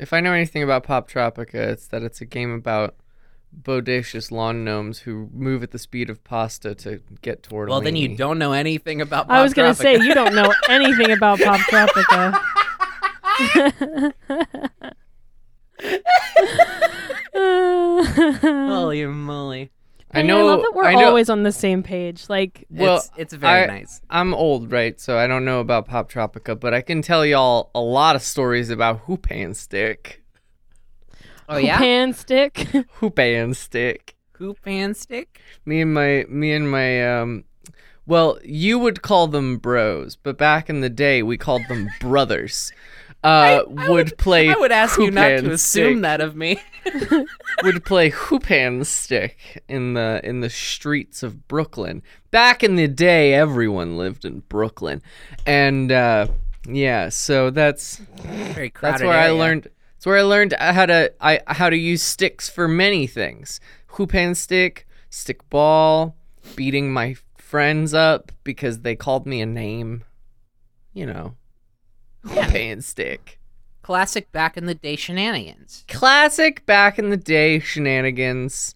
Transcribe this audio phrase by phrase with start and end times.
[0.00, 2.94] if I know anything about Poptropica, it's that it's a game about
[3.62, 7.68] bodacious lawn gnomes who move at the speed of pasta to get toward.
[7.68, 9.28] Well, then you don't know anything about.
[9.28, 9.34] Poptropica.
[9.34, 12.40] I was going gonna to say you don't know anything about Poptropica.
[17.34, 19.70] Holy moly!
[20.12, 20.38] I Penny, know.
[20.40, 21.04] I love that we're know.
[21.06, 22.24] always on the same page.
[22.28, 24.00] Like, Well, it's, it's very I- nice.
[24.10, 25.00] I'm old, right?
[25.00, 28.70] So I don't know about Poptropica, but I can tell y'all a lot of stories
[28.70, 30.22] about Hoop and Stick.
[31.48, 32.58] Oh yeah, pan stick.
[32.94, 34.14] Hoop and Stick.
[34.38, 35.40] hoop and stick.
[35.66, 37.42] Me and my me and my um
[38.06, 42.72] well, you would call them bros, but back in the day we called them brothers.
[43.22, 46.58] Uh would, play I would ask you not to assume stick, that of me.
[47.62, 52.02] would play hoop and stick in the in the streets of Brooklyn.
[52.30, 55.02] Back in the day everyone lived in Brooklyn.
[55.44, 56.28] And uh
[56.66, 59.00] yeah, so that's Very crowded.
[59.00, 59.64] That's where I learned.
[59.64, 63.60] That's where I learned how to I how to use sticks for many things.
[63.88, 66.16] Hoop and stick, stick ball,
[66.56, 70.04] beating my friends up because they called me a name.
[70.92, 71.34] You know,
[72.26, 73.38] hoop and stick.
[73.82, 75.84] classic back in the day shenanigans.
[75.88, 78.74] Classic back in the day shenanigans.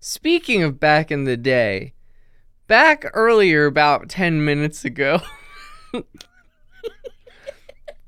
[0.00, 1.94] Speaking of back in the day,
[2.66, 5.20] back earlier about 10 minutes ago,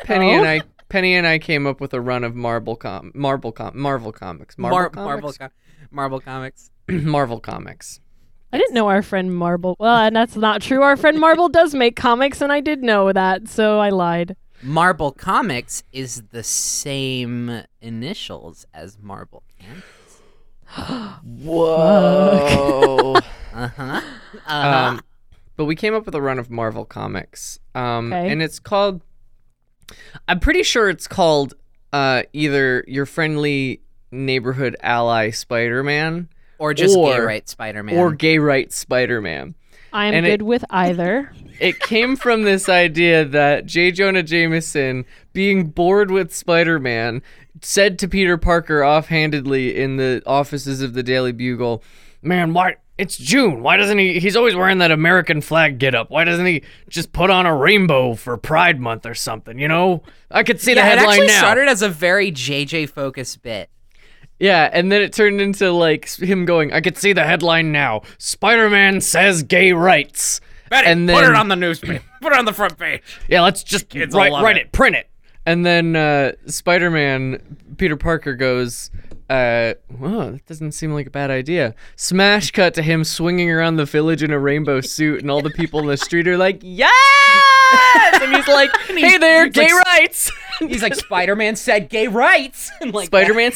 [0.04, 0.38] Penny Oh?
[0.38, 3.72] and I Penny and I came up with a run of Marvel com Marvel com
[3.78, 4.56] Marvel comics.
[4.58, 5.38] Marvel Mar- Marvel, comics?
[5.38, 6.70] co- Marvel comics.
[6.88, 8.00] Marvel comics.
[8.52, 9.76] I didn't know our friend Marble.
[9.78, 10.82] Well, and that's not true.
[10.82, 14.36] Our friend Marble does make comics, and I did know that, so I lied.
[14.62, 19.82] Marble Comics is the same initials as Marble Marvel.
[21.24, 23.14] Whoa.
[23.54, 24.00] Uh huh.
[24.46, 24.56] Uh-huh.
[24.56, 25.00] um,
[25.56, 28.30] but we came up with a run of Marvel comics, um, Okay.
[28.30, 29.02] and it's called.
[30.26, 31.54] I'm pretty sure it's called
[31.92, 33.80] uh, either your friendly
[34.10, 36.28] neighborhood ally Spider-Man
[36.58, 37.96] or just gay right Spider-Man.
[37.98, 39.54] or gay right Spider-Man.
[39.92, 41.32] I am And it- good with either.
[41.58, 43.90] It came from this idea that J.
[43.90, 47.22] Jonah Jameson, being bored with Spider-Man,
[47.62, 51.82] said to Peter Parker offhandedly in the offices of the Daily Bugle,
[52.20, 53.62] "Man, why?" It's June.
[53.62, 54.20] Why doesn't he?
[54.20, 56.10] He's always wearing that American flag getup.
[56.10, 59.58] Why doesn't he just put on a rainbow for Pride Month or something?
[59.58, 61.38] You know, I could see yeah, the it headline actually now.
[61.38, 63.70] started as a very JJ focused bit.
[64.38, 68.02] Yeah, and then it turned into like him going, I could see the headline now.
[68.18, 70.40] Spider-Man says gay rights.
[70.68, 72.02] Betty, And put it on the newspaper.
[72.20, 73.02] put it on the front page.
[73.28, 74.66] Yeah, let's just write, write it.
[74.66, 74.72] it.
[74.72, 75.08] print it.
[75.46, 78.90] And then uh, Spider-Man, Peter Parker goes,
[79.28, 83.76] uh, "Whoa, that doesn't seem like a bad idea." Smash cut to him swinging around
[83.76, 86.60] the village in a rainbow suit, and all the people in the street are like,
[86.62, 86.92] "Yes!"
[88.22, 92.70] And he's like, "Hey there, he's gay like- rights." He's like Spider-Man said gay rights.
[92.80, 93.52] And like Spider-Man.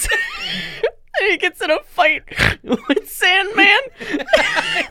[1.20, 2.24] he gets in a fight
[2.62, 3.78] with Sandman.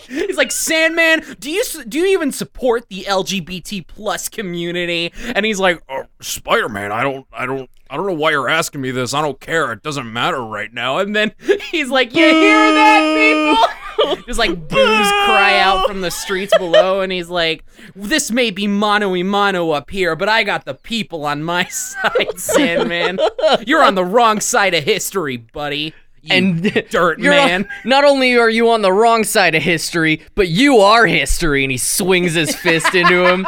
[0.08, 1.22] He's like Sandman.
[1.40, 5.14] Do you do you even support the LGBT plus community?
[5.36, 8.82] And he's like, oh, Spider-Man, I don't, I don't, I don't know why you're asking
[8.82, 9.14] me this.
[9.14, 9.72] I don't care.
[9.72, 10.98] It doesn't matter right now.
[11.00, 11.32] and then
[11.72, 13.58] he's like, you hear that,
[13.98, 14.16] people?
[14.28, 14.70] Just like boos
[15.26, 17.66] cry out from the streets below, and he's like,
[17.96, 21.66] "This may be mano y mano up here, but I got the people on my
[21.70, 23.20] side, Sandman.
[23.68, 25.94] You're on the wrong side of history, buddy.
[26.22, 30.22] You and dirt man." on- not only are you on the wrong side of history,
[30.34, 31.66] but you are history.
[31.66, 33.46] And he swings his fist into him.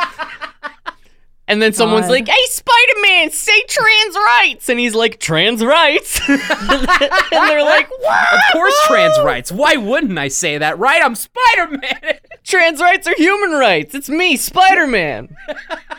[1.52, 2.12] And then someone's God.
[2.12, 8.34] like, "Hey, Spider-Man, say trans rights," and he's like, "Trans rights," and they're like, "What?
[8.34, 9.52] Of course, trans rights.
[9.52, 10.80] Why wouldn't I say that?
[10.80, 11.02] Right?
[11.04, 12.20] I'm Spider-Man.
[12.46, 13.94] Trans rights are human rights.
[13.94, 15.36] It's me, Spider-Man."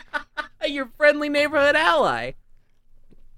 [0.67, 2.31] Your friendly neighborhood ally.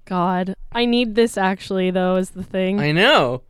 [0.06, 2.16] God, I need this actually though.
[2.16, 2.80] Is the thing.
[2.80, 3.42] I know.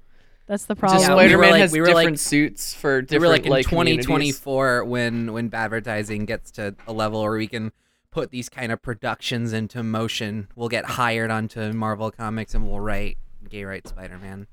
[0.49, 1.01] That's the problem.
[1.03, 3.11] Yeah, Spider-Man like- has we were different like- suits for different.
[3.11, 4.07] We different were like in like, communities.
[4.07, 7.71] 2024 when when advertising gets to a level where we can
[8.17, 10.49] put these kind of productions into motion.
[10.57, 14.47] We'll get hired onto Marvel Comics and we'll write gay right Spider-Man.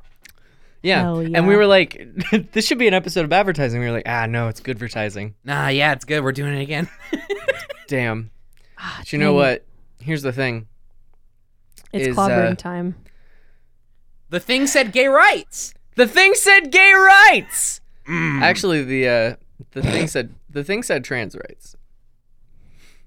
[0.82, 1.04] Yeah.
[1.04, 2.06] Hell And we were like,
[2.52, 3.80] this should be an episode of advertising.
[3.80, 5.36] We were like, ah, no, it's good advertising.
[5.46, 6.26] Nah, yeah, it's good.
[6.26, 6.90] We're doing it again.
[7.88, 8.32] Damn.
[8.78, 9.38] Ah, But you know dang it.
[9.38, 9.66] what?
[10.06, 10.68] Here's the thing.
[11.94, 12.96] It's is, clobbering uh, time.
[14.30, 15.74] the thing said gay rights.
[15.96, 17.80] The thing said gay rights.
[18.10, 18.42] Mm.
[18.42, 19.36] Actually, the uh,
[19.72, 21.78] the thing said the thing said trans rights.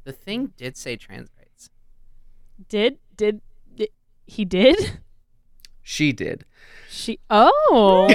[0.06, 1.68] The thing did say trans rights.
[2.68, 3.40] Did did,
[3.74, 3.88] did
[4.24, 5.00] he did?
[5.82, 6.44] She did.
[6.88, 8.06] She oh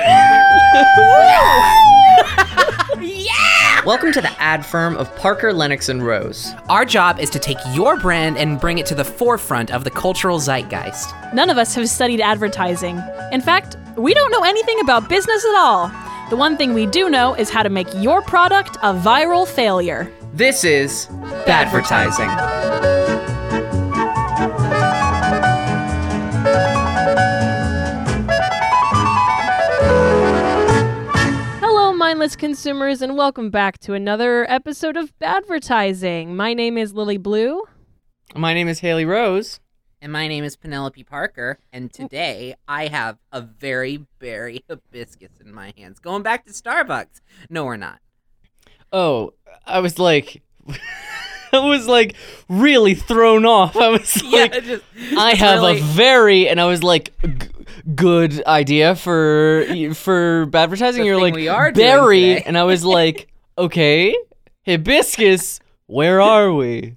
[3.02, 3.84] yeah!
[3.86, 6.54] Welcome to the ad firm of Parker, Lennox, and Rose.
[6.70, 9.92] Our job is to take your brand and bring it to the forefront of the
[9.92, 11.14] cultural zeitgeist.
[11.34, 13.04] None of us have studied advertising.
[13.34, 15.92] In fact, we don't know anything about business at all.
[16.30, 20.10] The one thing we do know is how to make your product a viral failure.
[20.34, 21.08] This is
[21.46, 22.30] advertising.
[31.60, 36.34] Hello, mindless consumers, and welcome back to another episode of advertising.
[36.34, 37.64] My name is Lily Blue.
[38.34, 39.60] My name is Haley Rose.
[40.02, 41.94] And my name is Penelope Parker, and mm.
[41.94, 46.00] today I have a very berry hibiscus in my hands.
[46.00, 47.20] Going back to Starbucks.
[47.50, 48.00] No, we're not.
[48.92, 49.34] Oh,
[49.66, 50.42] I was like,
[51.54, 52.16] I was like
[52.50, 53.76] really thrown off.
[53.78, 54.84] I was like, just,
[55.18, 57.48] I have really- a very, and I was like, g-
[57.96, 61.02] good idea for for advertising.
[61.02, 62.44] The You're thing like we are doing berry, today.
[62.46, 63.28] and I was like,
[63.58, 64.16] okay,
[64.66, 65.60] hibiscus.
[65.88, 66.96] Where are we?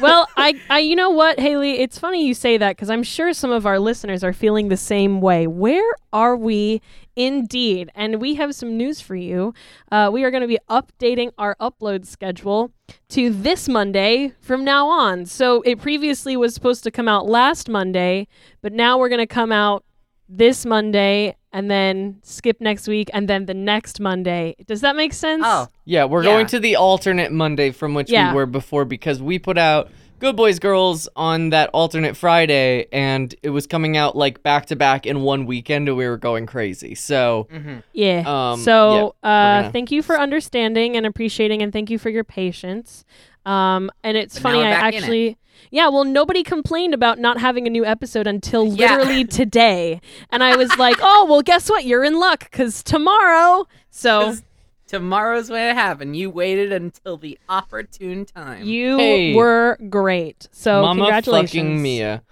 [0.00, 1.80] Well, I, I, you know what, Haley?
[1.80, 4.76] It's funny you say that because I'm sure some of our listeners are feeling the
[4.76, 5.48] same way.
[5.48, 5.82] Where
[6.12, 6.80] are we,
[7.18, 7.90] indeed?
[7.94, 9.52] And we have some news for you.
[9.90, 12.70] Uh, we are going to be updating our upload schedule
[13.10, 15.26] to this Monday from now on.
[15.26, 18.28] So it previously was supposed to come out last Monday,
[18.62, 19.84] but now we're going to come out
[20.28, 24.54] this Monday and then skip next week and then the next Monday.
[24.66, 25.42] Does that make sense?
[25.44, 26.32] Oh, Yeah, we're Yeah.
[26.34, 28.30] going to the alternate Monday from which Yeah.
[28.30, 29.88] we were before because we put out
[30.18, 34.76] Good Boys Girls on that alternate Friday and it was coming out like back to
[34.76, 36.94] back in one weekend and we were going crazy.
[36.94, 37.82] So, mhm.
[37.92, 38.24] Yeah.
[38.26, 42.10] Um, so yeah, uh, gonna- thank you for understanding and appreciating, and thank you for
[42.10, 43.04] your patience.
[43.46, 45.02] Um, and it's But funny, I back in it.
[45.02, 45.36] actually,
[45.70, 48.96] yeah, well, nobody complained about not having a new episode until Yeah.
[48.96, 50.00] literally today,
[50.30, 51.84] and I was like, oh, well, guess what?
[51.84, 53.66] You're in luck because tomorrow.
[53.90, 54.42] So 'Cause
[54.88, 56.16] tomorrow's when it happened.
[56.16, 58.64] You waited until the opportune time.
[58.64, 59.34] you Hey.
[59.34, 60.48] were great.
[60.52, 62.22] So Mama congratulations, fucking Mia.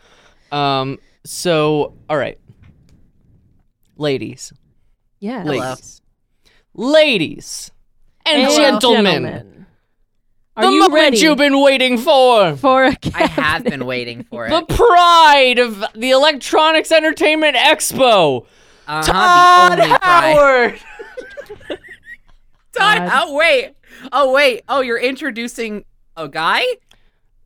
[0.51, 2.39] Um, so, all right.
[3.97, 4.53] Ladies.
[5.21, 5.43] Yeah.
[5.43, 5.55] Hello.
[5.55, 6.01] Ladies.
[6.75, 7.71] Ladies
[8.27, 9.67] and And gentlemen.
[10.57, 12.57] Are the you moment ready you've been waiting for.
[12.57, 14.51] for a I have been waiting for it.
[14.51, 18.47] The pride of the Electronics Entertainment Expo.
[18.89, 20.37] Uh-huh, Todd the only pride.
[20.37, 20.81] Howard.
[22.79, 23.11] Todd, God.
[23.15, 23.75] oh wait,
[24.13, 25.85] oh wait, oh you're introducing
[26.17, 26.63] a guy?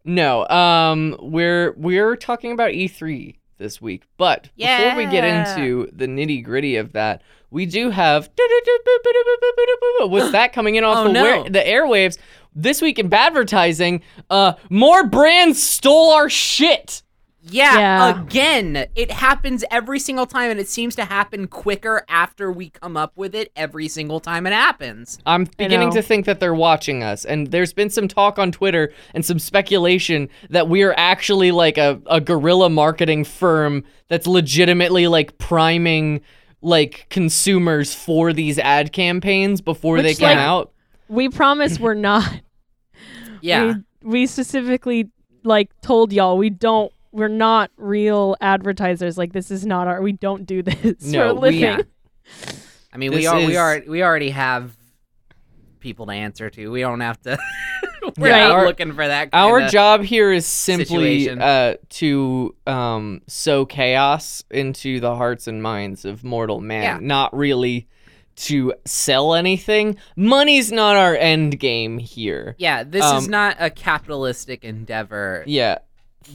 [0.04, 6.06] No, um, we're we're talking about E3 this week, but before we get into the
[6.06, 8.30] nitty gritty of that, we do have
[10.00, 11.22] what's that coming in off Oh, the, no.
[11.22, 12.18] where, the airwaves
[12.54, 14.02] this week in advertising?
[14.28, 17.02] Uh, more brands stole our shit.
[17.42, 18.20] Yeah, Yeah.
[18.22, 22.96] again, it happens every single time, and it seems to happen quicker after we come
[22.96, 25.18] up with it every single time it happens.
[25.24, 28.92] I'm beginning to think that they're watching us, and there's been some talk on Twitter
[29.14, 35.06] and some speculation that we are actually like a, a guerrilla marketing firm that's legitimately
[35.06, 36.20] like priming
[36.62, 40.72] like consumers for these ad campaigns before they come like, out.
[41.08, 42.42] we promise we're not.
[43.40, 45.08] Yeah, we, we specifically
[45.42, 50.12] like told y'all we don't we're not real advertisers like this is not our we
[50.12, 51.80] don't do this No, for a we- living yeah.
[52.92, 54.76] I mean, we This are we are we already have
[55.78, 56.70] people to answer to.
[56.70, 57.38] We don't have to.
[58.18, 59.28] We're Yeah, not our- looking for that.
[59.32, 66.04] Our job here is simply uh, to um, sow chaos into the hearts and minds
[66.04, 66.98] of mortal man, Yeah.
[67.00, 67.86] not really
[68.36, 69.96] to sell anything.
[70.16, 72.54] Money's not our end game here.
[72.58, 75.44] Yeah, this is um, not a capitalistic endeavor.
[75.46, 75.78] Yeah.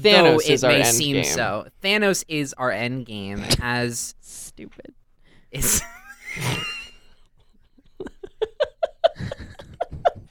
[0.02, 1.24] Though Thanos it is our may end seem game.
[1.26, 1.68] so.
[1.84, 4.94] Thanos is our end game, as stupid
[5.52, 5.82] is.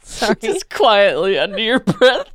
[0.03, 2.29] sorry Just quietly under your breath.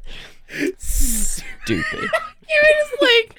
[0.78, 2.10] Stupid.
[2.52, 3.36] It just like,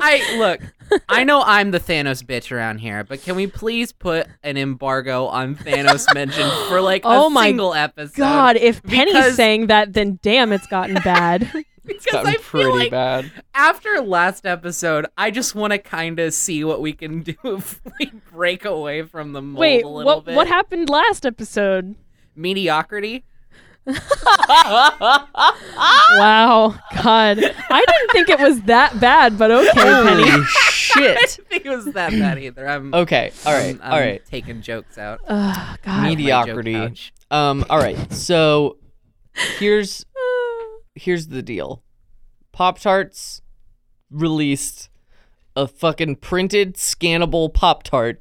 [0.00, 0.58] I look.
[1.06, 5.26] I know I'm the Thanos bitch around here, but can we please put an embargo
[5.26, 8.16] on Thanos mention for like Oh a my single episode?
[8.16, 11.46] god if penny's Because- saying that then damn it's gotten bad
[11.86, 13.30] because Gotten I pretty feel like bad.
[13.54, 17.80] after last episode, I just want to kind of see what we can do if
[17.98, 20.34] we break away from the mold wait a little what bit.
[20.34, 21.94] what happened last episode
[22.36, 23.24] Mediocrity.
[26.16, 30.42] wow god i didn't think it was that bad but okay penny Holy
[30.96, 32.68] I didn't think it was that bad either.
[32.68, 34.24] I'm Okay, all right, I'm, I'm all right.
[34.26, 35.20] taking jokes out.
[35.28, 36.94] oh god My joke Mediocrity.
[37.32, 38.12] Um, all right.
[38.12, 38.76] So
[39.58, 40.06] here's
[40.94, 41.82] here's the deal.
[42.52, 43.42] Pop Tarts
[44.10, 44.88] released
[45.56, 48.20] a fucking printed scannable Pop Tart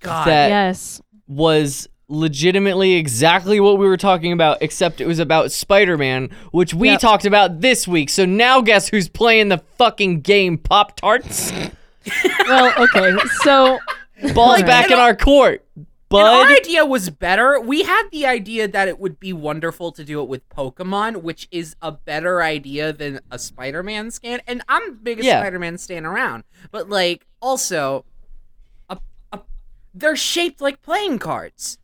[0.00, 0.26] God.
[0.26, 5.98] that yes was legitimately exactly what we were talking about, except it was about Spider
[5.98, 7.00] Man, which we Yep.
[7.00, 8.10] talked about this week.
[8.10, 11.52] So now guess who's playing the fucking game, Pop Tarts?
[12.46, 13.16] well, okay.
[13.42, 13.78] So
[14.34, 15.64] Ball's Like, back in our court.
[16.08, 16.50] And Bud.
[16.50, 17.60] our idea was better.
[17.60, 21.48] We had the idea that it would be wonderful to do it with Pokemon, which
[21.50, 24.40] is a better idea than a Spider-Man scan.
[24.46, 25.40] And I'm the biggest Yeah.
[25.40, 26.44] Spider-Man stan around.
[26.70, 28.04] But like, also,
[28.88, 28.98] a,
[29.32, 29.40] a,
[29.94, 31.78] they're shaped like playing cards.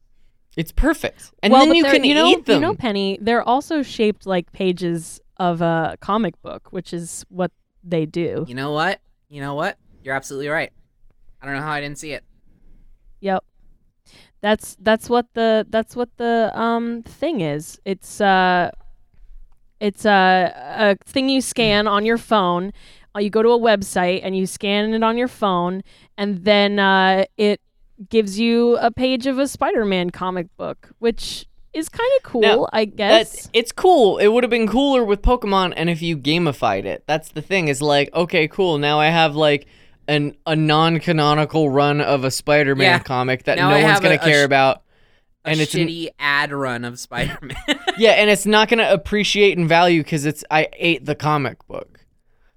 [0.56, 1.32] It's perfect.
[1.42, 2.56] And well, then you can you know, eat them.
[2.56, 7.50] You know, Penny, they're also shaped like pages of a comic book, which is what
[7.82, 8.44] they do.
[8.46, 9.00] You know what?
[9.28, 9.78] You know what?
[10.04, 10.70] You're absolutely right.
[11.40, 12.22] I don't know how I didn't see it.
[13.20, 13.44] Yep.
[14.42, 17.80] That's that's what the that's what the um thing is.
[17.84, 18.70] It's uh
[19.80, 22.72] it's a a thing you scan on your phone.
[23.14, 25.82] Uh, you go to a website and you scan it on your phone
[26.18, 27.60] and then uh it
[28.10, 32.68] gives you a page of a Spider-Man comic book, which is kind of cool, Now,
[32.72, 33.48] I That, guess.
[33.52, 34.18] it's cool.
[34.18, 37.04] It would have been cooler with Pokemon and if you gamified it.
[37.06, 37.68] That's the thing.
[37.68, 38.78] Is like, okay, cool.
[38.78, 39.66] Now I have like
[40.08, 42.98] an a non-canonical run of a Spider-Man Yeah.
[42.98, 44.82] comic that Now no I one's gonna a- a care sh- about.
[45.44, 47.56] A And it's shitty ad run of Spider-Man.
[47.98, 52.00] Yeah, and it's not gonna appreciate in value because it's I ate the comic book.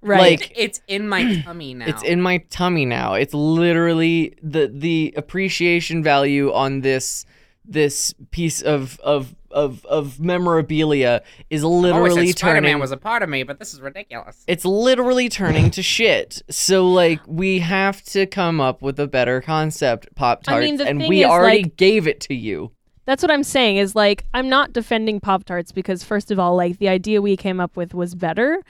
[0.00, 0.38] right.
[0.40, 1.86] like- it's in my tummy now.
[1.86, 3.14] It's in my tummy now.
[3.14, 7.26] It's literally the the appreciation value on this
[7.68, 12.92] this piece of of of, of memorabilia is I always literally said Spider-Man turning was
[12.92, 14.44] a part of me, but this is ridiculous.
[14.46, 16.42] it's literally turning to shit.
[16.50, 20.80] So like we have to come up with a better concept, Pop I Tarts, mean,
[20.82, 22.72] and we is, already like- gave it to you.
[23.06, 26.54] That's what I'm saying is like I'm not defending Pop Tarts because first of all,
[26.56, 28.60] like the idea we came up with was better.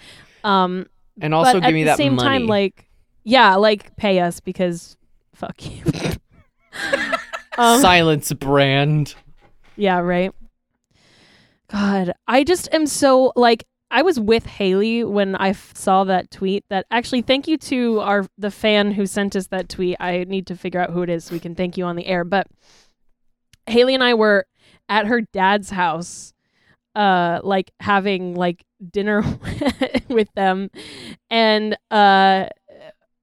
[0.44, 0.86] Um
[1.20, 2.28] And also but give at me the that same money.
[2.40, 2.86] time, like
[3.24, 4.96] yeah, like pay us because
[5.34, 5.82] fuck you.
[7.58, 9.14] um, Silence brand.
[9.76, 10.32] yeah, right.
[11.70, 16.30] God, I just am so like I was with Haley when I f- saw that
[16.30, 16.64] tweet.
[16.70, 19.96] That actually, thank you to our the fan who sent us that tweet.
[20.00, 22.06] I need to figure out who it is so we can thank you on the
[22.06, 22.24] air.
[22.24, 22.46] But
[23.66, 24.46] Haley and I were
[24.88, 26.32] at her dad's house,
[26.94, 29.24] uh, like having like dinner
[30.08, 30.70] with them,
[31.30, 32.46] and uh,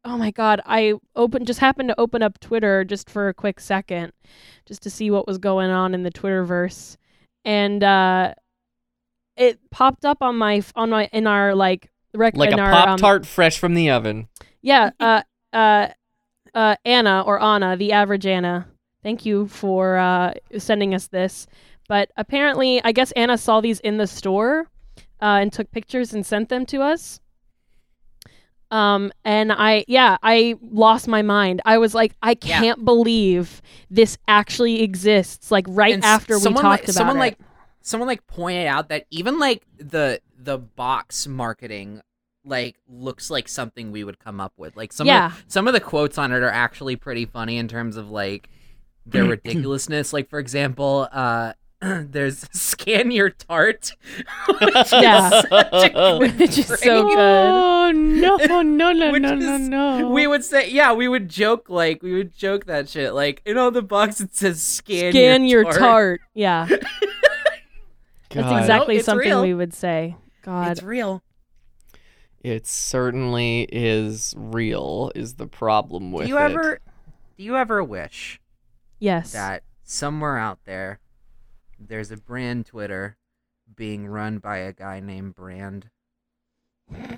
[0.05, 3.59] oh my god, I opened just happened to open up Twitter just for a quick
[3.59, 4.13] second,
[4.65, 6.97] just to see what was going on in the Twitterverse,
[7.45, 8.33] and uh,
[9.37, 12.71] it popped up on my on my in our like rec Like in a our,
[12.71, 14.27] Pop um, Tart fresh from the oven.
[14.61, 15.89] yeah, uh, uh,
[16.53, 18.67] uh, Anna or Anna, the average Anna.
[19.01, 21.47] Thank you for uh, sending us this.
[21.89, 24.69] But apparently, I guess Anna saw these in the store
[25.21, 27.19] uh, and took pictures and sent them to us.
[28.73, 31.61] Um, and I, yeah, I lost my mind.
[31.63, 33.61] I was like, I can't believe
[33.91, 35.51] this actually exists.
[35.51, 37.19] Like right And s- after we talked like, about someone it.
[37.19, 37.37] like
[37.81, 42.01] someone like pointed out that even like the the box marketing
[42.45, 44.75] like looks like something we would come up with.
[44.75, 45.27] Like some Yeah.
[45.27, 48.49] of, some of the quotes on it are actually pretty funny in terms of like
[49.05, 50.11] their ridiculousness.
[50.13, 51.53] Like for example, uh
[52.11, 53.93] there's scan your tart.
[54.61, 55.39] which Yeah.
[55.39, 57.17] is such a Which is so good.
[57.17, 60.09] Oh no no no no no no no.
[60.09, 63.13] We would say, yeah, we would joke like we would joke that shit.
[63.13, 66.21] Like in all the box it says scan, Scan your, your tart.
[66.33, 66.67] Yeah,
[68.29, 69.41] that's exactly It's something real.
[69.41, 70.15] we would say.
[70.43, 70.71] God.
[70.71, 71.21] It's real.
[72.41, 75.11] It certainly is real.
[75.15, 76.41] Is the problem with do you it?
[76.41, 76.79] ever
[77.37, 78.39] do you ever wish
[78.99, 79.31] yes.
[79.33, 80.99] that somewhere out there
[81.87, 83.17] there's a brand Twitter
[83.75, 85.89] being run by a guy named Brand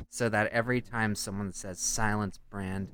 [0.10, 2.88] so that every time someone says silence brand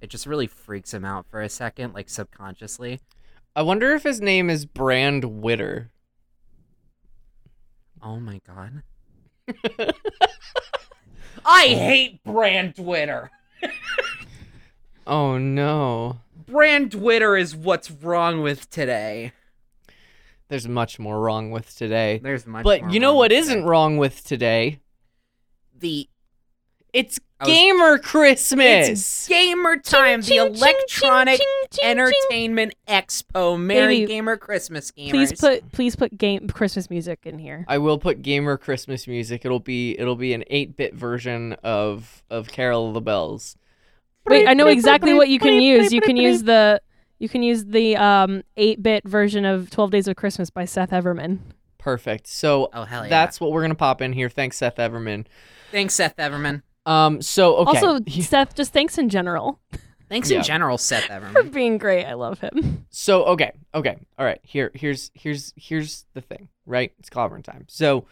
[0.00, 3.00] it just really freaks him out for a second like subconsciously
[3.54, 5.90] I wonder if his name is Brand Witter.
[8.02, 8.82] oh my god
[11.44, 13.30] I hate brand Twitter
[15.06, 16.20] Oh no.
[16.46, 19.32] brand Twitter is what's wrong with today
[20.52, 22.20] There's much more wrong with today.
[22.22, 23.66] there's much But more you know wrong what with isn't today.
[23.66, 24.80] wrong with today?
[25.78, 26.08] the
[26.92, 28.88] It's was- Gamer Christmas.
[28.90, 31.40] It's gamer time, the electronic
[31.82, 33.58] entertainment expo.
[33.58, 35.10] Merry Baby, Gamer Christmas gamers.
[35.10, 37.64] Please put please put game Christmas music in here.
[37.66, 39.46] I will put gamer Christmas music.
[39.46, 43.56] It'll be it'll be an 8-bit version of of Carol of the Bells.
[44.26, 45.92] Wait, I know exactly what you can use.
[45.92, 46.80] You can use the
[47.22, 51.38] you can use the um 8-bit version of 12 Days of Christmas by Seth Everman.
[51.78, 52.26] Perfect.
[52.26, 53.08] So Oh hell yeah!
[53.10, 54.28] that's what we're gonna pop in here.
[54.28, 55.24] Thanks, Seth Everman.
[55.70, 56.62] thanks, Seth Everman.
[56.86, 57.22] Um.
[57.22, 57.78] So okay.
[57.78, 59.60] Also, He- Seth, just thanks in general.
[60.08, 60.38] Thanks Yeah.
[60.38, 61.32] in general, Seth Everman.
[61.32, 62.86] For being great, I love him.
[62.90, 64.40] So okay, okay, all right.
[64.42, 66.92] Here, here's here's here's the thing, right?
[66.98, 67.64] It's clobbering time.
[67.68, 68.04] So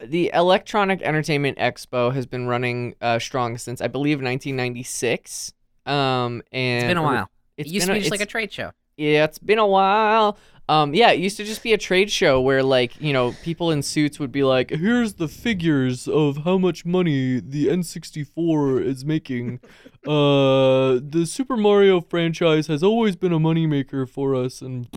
[0.00, 5.52] the Electronic Entertainment Expo has been running uh, strong since I believe 1996.
[5.88, 7.30] Um, and It's been a while.
[7.56, 8.72] It used to be just like a trade show.
[8.96, 10.38] yeah, it's been a while.
[10.70, 13.70] Um, yeah, it used to just be a trade show where like you know people
[13.70, 19.02] in suits would be like, "Here's the figures of how much money the N64 is
[19.04, 19.60] making."
[20.06, 24.88] uh, the Super Mario franchise has always been a moneymaker for us, and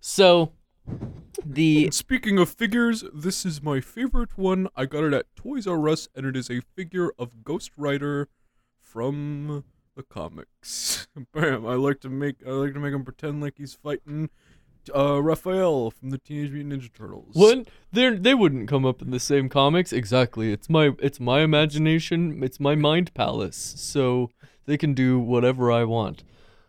[0.00, 0.52] so
[1.44, 4.68] the speaking of figures, this is my favorite one.
[4.74, 8.28] I got it at Toys R Us, and it is a figure of Ghost Rider
[8.80, 9.64] from
[9.96, 11.06] the comics.
[11.32, 11.66] Bam!
[11.66, 14.30] I like to make I like to make him pretend like he's fighting
[14.94, 17.34] uh, Raphael from the Teenage Mutant Ninja Turtles.
[17.34, 17.68] What?
[17.92, 20.52] They they wouldn't come up in the same comics exactly.
[20.52, 22.42] It's my it's my imagination.
[22.42, 23.74] It's my mind palace.
[23.76, 24.30] So
[24.66, 26.24] they can do whatever I want.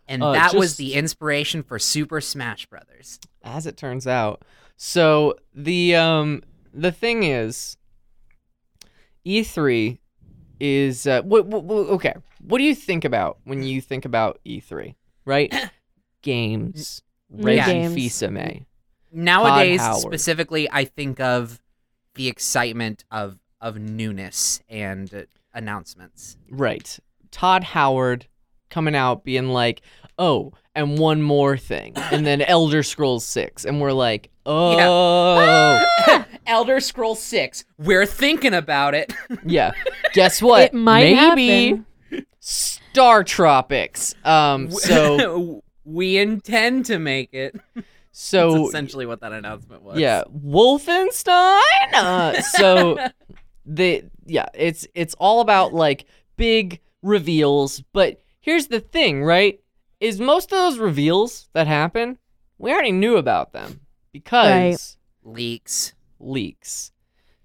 [0.08, 3.18] And Uh, that was the inspiration for Super Smash Brothers.
[3.42, 4.42] As it turns out.
[4.76, 6.42] So the um
[6.72, 7.76] the thing is,
[9.26, 9.98] E3
[10.60, 12.14] is uh, what, what, what- okay.
[12.40, 14.94] What do you think about when you think about E3?
[15.24, 15.52] Right?
[16.22, 17.02] Games.
[17.30, 17.94] New Reggie games.
[17.94, 18.66] Fils-Aimé.
[19.12, 21.60] Nowadays, specifically, I think of
[22.14, 25.22] the excitement of of newness and uh,
[25.54, 26.36] announcements.
[26.50, 26.98] Right.
[27.30, 28.26] Todd Howard
[28.70, 29.80] coming out being like,
[30.18, 36.80] "Oh, and one more thing." And then Elder Scrolls 6 and we're like, "Oh." Elder
[36.80, 37.64] Scroll Six.
[37.78, 39.12] We're thinking about it.
[39.44, 39.72] yeah.
[40.12, 40.62] Guess what?
[40.62, 42.26] It might Maybe happen.
[42.38, 44.14] Star Tropics.
[44.24, 47.58] Um so we intend to make it.
[47.74, 49.98] That's so essentially what that announcement was.
[49.98, 51.60] yeah, Wolfenstein.
[51.92, 52.98] Uh, so
[53.66, 59.60] the yeah, it's it's all about like big reveals, but here's the thing, right?
[60.00, 62.18] Is most of those reveals that happen,
[62.58, 63.80] we already knew about them
[64.24, 65.94] because leaks.
[66.18, 66.92] leaks.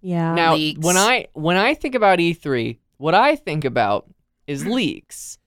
[0.02, 0.34] Yeah.
[0.34, 0.80] Now, Leaks.
[0.86, 4.10] when I when I think about E3, what I think about
[4.48, 5.38] is leaks,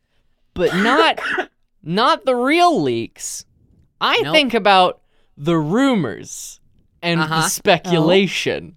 [0.55, 1.19] but not
[1.83, 3.45] not the real leaks.
[4.01, 4.35] I Nope.
[4.35, 5.01] think about
[5.37, 6.61] the rumors
[7.03, 7.49] and the Uh-huh.
[7.49, 8.77] speculation.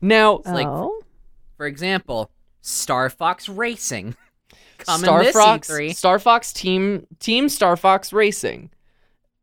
[0.00, 0.98] Now, like- oh.
[1.56, 2.30] For example,
[2.60, 4.16] Star Fox Racing.
[4.78, 5.94] Coming Star this Fox, E3.
[5.94, 8.70] Star Fox team, Team Star Fox Racing,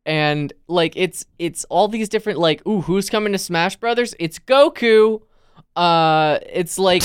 [0.06, 4.16] and like it's it's all these different like ooh who's coming to Smash Brothers?
[4.20, 5.22] It's Goku.
[5.76, 7.04] Uh, it's like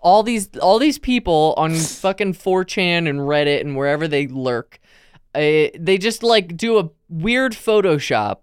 [0.00, 4.78] all these all these people on fucking 4chan and Reddit and wherever they lurk.
[5.34, 8.38] Uh, they just like do a weird Photoshop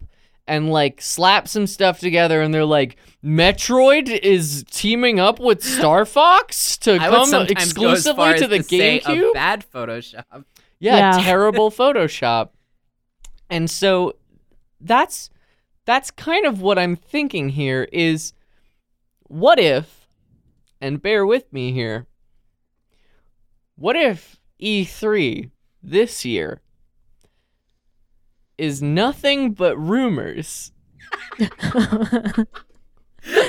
[0.47, 6.05] and like slap some stuff together and they're like Metroid is teaming up with Star
[6.05, 9.29] Fox to I come exclusively go as far to as the to say GameCube.
[9.31, 10.45] a bad Photoshop.
[10.79, 11.23] Yeah, Yeah.
[11.23, 12.49] terrible Photoshop.
[13.49, 14.15] And so
[14.81, 15.29] that's
[15.86, 18.34] that's kind of what I'm thinking here is
[19.23, 20.08] what if
[20.81, 22.08] and bear with me here.
[23.75, 26.62] What if E3 this year
[28.58, 30.71] is nothing but rumors?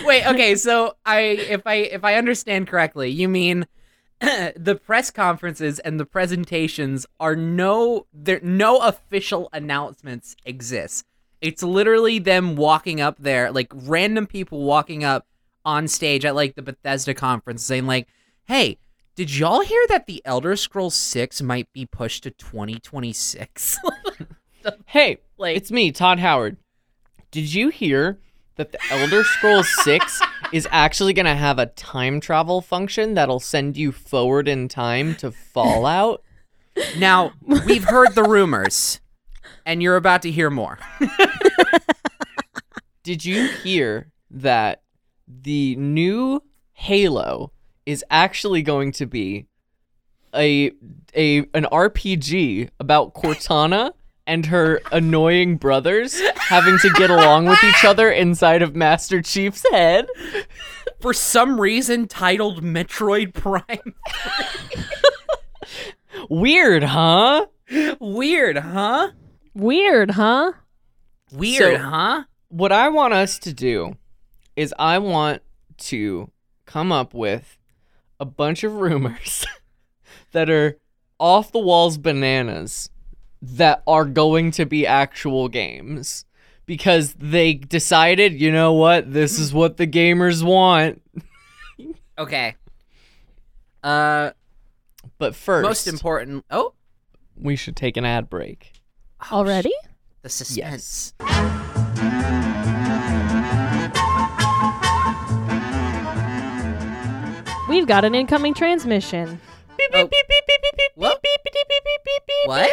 [0.05, 3.67] Wait, okay, so I if I if I understand correctly, you mean
[4.21, 11.05] the press conferences and the presentations are no there no official announcements exist.
[11.43, 15.27] It's literally them walking up there, like random people walking up
[15.65, 18.09] on stage at like the Bethesda conference saying like,
[18.47, 18.79] "Hey,
[19.17, 23.79] did y'all hear that the Elder Scrolls 6 might be pushed to 2026?"
[24.87, 26.57] Hey, like it's me, Todd Howard.
[27.31, 28.19] Did you hear
[28.57, 30.21] that the Elder Scrolls 6
[30.53, 35.14] is actually going to have a time travel function that'll send you forward in time
[35.16, 36.23] to Fallout?
[36.99, 39.01] Now, we've heard the rumors,
[39.64, 40.79] and you're about to hear more.
[43.03, 44.83] Did you hear that
[45.27, 46.42] the new
[46.73, 47.53] Halo
[47.87, 49.47] is actually going to be
[50.35, 50.73] a
[51.14, 53.92] a an RPG about Cortana
[54.27, 59.65] and her annoying brothers having to get along with each other inside of Master Chief's
[59.71, 60.07] head?
[61.01, 63.95] For some reason, titled Metroid Prime.
[66.29, 67.47] Weird, huh?
[68.01, 69.11] Weird, huh?
[69.55, 70.53] Weird, huh?
[71.33, 72.25] Weird, So- huh?
[72.49, 73.97] What I want us to do
[74.55, 75.43] is I want
[75.79, 76.31] to
[76.65, 77.59] come up with
[78.19, 79.45] a bunch of rumors
[80.33, 80.79] that are
[81.19, 82.89] off the walls bananas
[83.42, 86.25] that are going to be actual games
[86.64, 91.03] because they decided, you know what, this is what the gamers want.
[92.18, 92.57] Okay.
[93.85, 94.31] Uh,
[95.18, 96.46] But first, Most important.
[96.51, 96.72] Oh,
[97.37, 98.72] we should take an ad break.
[99.31, 99.75] Already?
[100.22, 101.12] the suspense.
[101.20, 102.16] Yes.
[107.68, 109.40] We've got an incoming transmission.
[109.95, 110.09] Oh.
[110.95, 111.23] What?
[112.47, 112.71] What?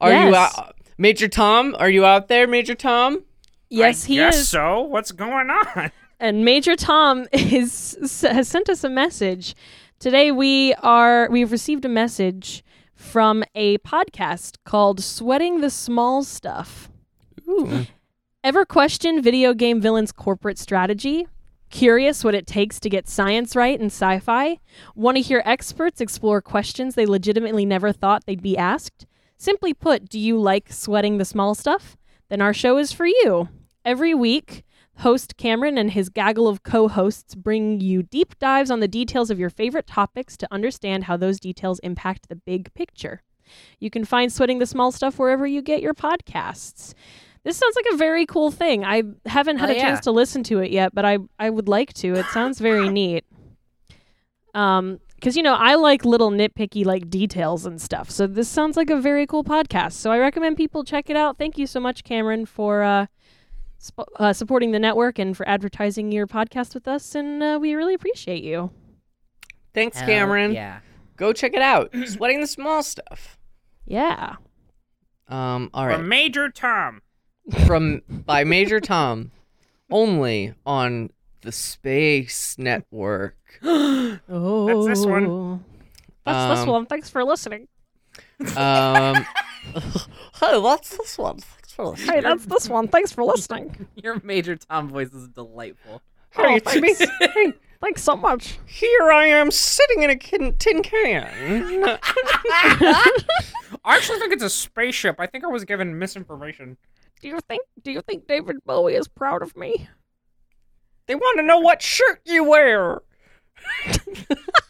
[0.00, 0.58] Are you Yes.
[0.58, 1.76] out, Major Tom?
[1.78, 3.22] Are you out there, Major Tom?
[3.70, 4.48] Yes, I he guess is.
[4.48, 4.80] so.
[4.82, 5.90] What's going on?
[6.20, 9.54] and Major Tom is has sent us a message.
[9.98, 16.90] Today we are we've received a message from a podcast called Sweating the Small Stuff.
[17.48, 17.86] Ooh.
[18.44, 21.26] Ever question video game villains' corporate strategy?
[21.72, 24.60] Curious what it takes to get science right in sci fi?
[24.94, 29.06] Want to hear experts explore questions they legitimately never thought they'd be asked?
[29.38, 31.96] Simply put, do you like sweating the small stuff?
[32.28, 33.48] Then our show is for you.
[33.86, 34.64] Every week,
[34.98, 39.30] host Cameron and his gaggle of co hosts bring you deep dives on the details
[39.30, 43.22] of your favorite topics to understand how those details impact the big picture.
[43.80, 46.92] You can find Sweating the Small Stuff wherever you get your podcasts.
[47.44, 48.84] This sounds like a very cool thing.
[48.84, 51.68] I haven't had Oh, a chance to listen to it yet, but I I would
[51.68, 52.14] like to.
[52.14, 53.24] It sounds very neat.
[54.54, 58.10] Um, because you know I like little nitpicky like details and stuff.
[58.10, 59.92] So this sounds like a very cool podcast.
[59.92, 61.38] So I recommend people check it out.
[61.38, 63.06] Thank you so much, Cameron, for uh,
[63.78, 67.14] sp- uh supporting the network and for advertising your podcast with us.
[67.14, 68.70] And uh, we really appreciate you.
[69.74, 70.52] Thanks, Hell Cameron.
[70.52, 70.80] Yeah.
[71.16, 71.90] Go check it out.
[72.06, 73.38] Sweating the small stuff.
[73.86, 74.36] Yeah.
[75.28, 75.70] Um.
[75.72, 76.06] All From right.
[76.08, 77.00] Major Tom.
[77.66, 79.32] From by Major Tom,
[79.90, 81.10] only on
[81.42, 83.36] the Space Network.
[84.28, 85.64] Oh, this one.
[86.24, 86.86] That's this Um, one.
[86.86, 87.66] Thanks for listening.
[88.56, 89.26] Um.
[90.40, 91.38] hey, what's this one?
[91.38, 92.14] Thanks for listening.
[92.14, 92.88] Hey, that's this one.
[92.88, 93.88] Thanks for listening.
[93.96, 96.02] Your Major Tom voice is delightful.
[96.30, 96.94] Hey, Oh, it's me.
[97.34, 98.58] Hey, Thanks so much.
[98.66, 101.24] here I am sitting in a kin- tin can.
[102.52, 103.20] I
[103.84, 105.16] actually think it's a spaceship.
[105.18, 106.76] I think I was given misinformation.
[107.22, 109.88] Do you think Do you think David Bowie is proud of me?
[111.06, 113.02] they want to know what shirt you wear.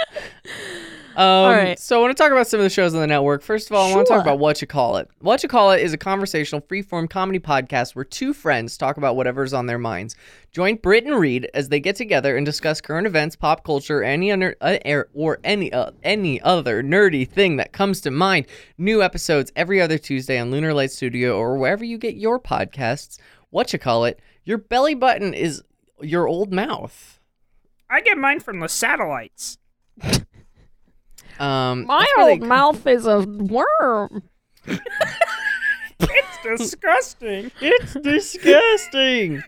[1.16, 1.78] Um, right.
[1.78, 3.42] So I want to talk about some of the shows on the network.
[3.42, 5.10] First of all, I want to talk about What You Call It.
[5.18, 9.16] What You Call It is a conversational, free-form comedy podcast where two friends talk about
[9.16, 10.14] whatever's on their minds.
[10.52, 14.30] Join Britt and Reed as they get together and discuss current events, pop culture, any
[14.32, 18.46] other, uh, er- or any uh, any other nerdy thing that comes to mind.
[18.78, 23.18] New episodes every other Tuesday on Lunar Light Studio or wherever you get your podcasts.
[23.50, 24.20] What You Call It.
[24.44, 25.62] Your belly button is
[26.00, 27.18] your old mouth.
[27.90, 29.58] I get mine from the satellites.
[31.38, 34.22] Um, My that's really old mouth is a worm.
[36.02, 37.50] It's disgusting.
[37.60, 39.42] It's disgusting.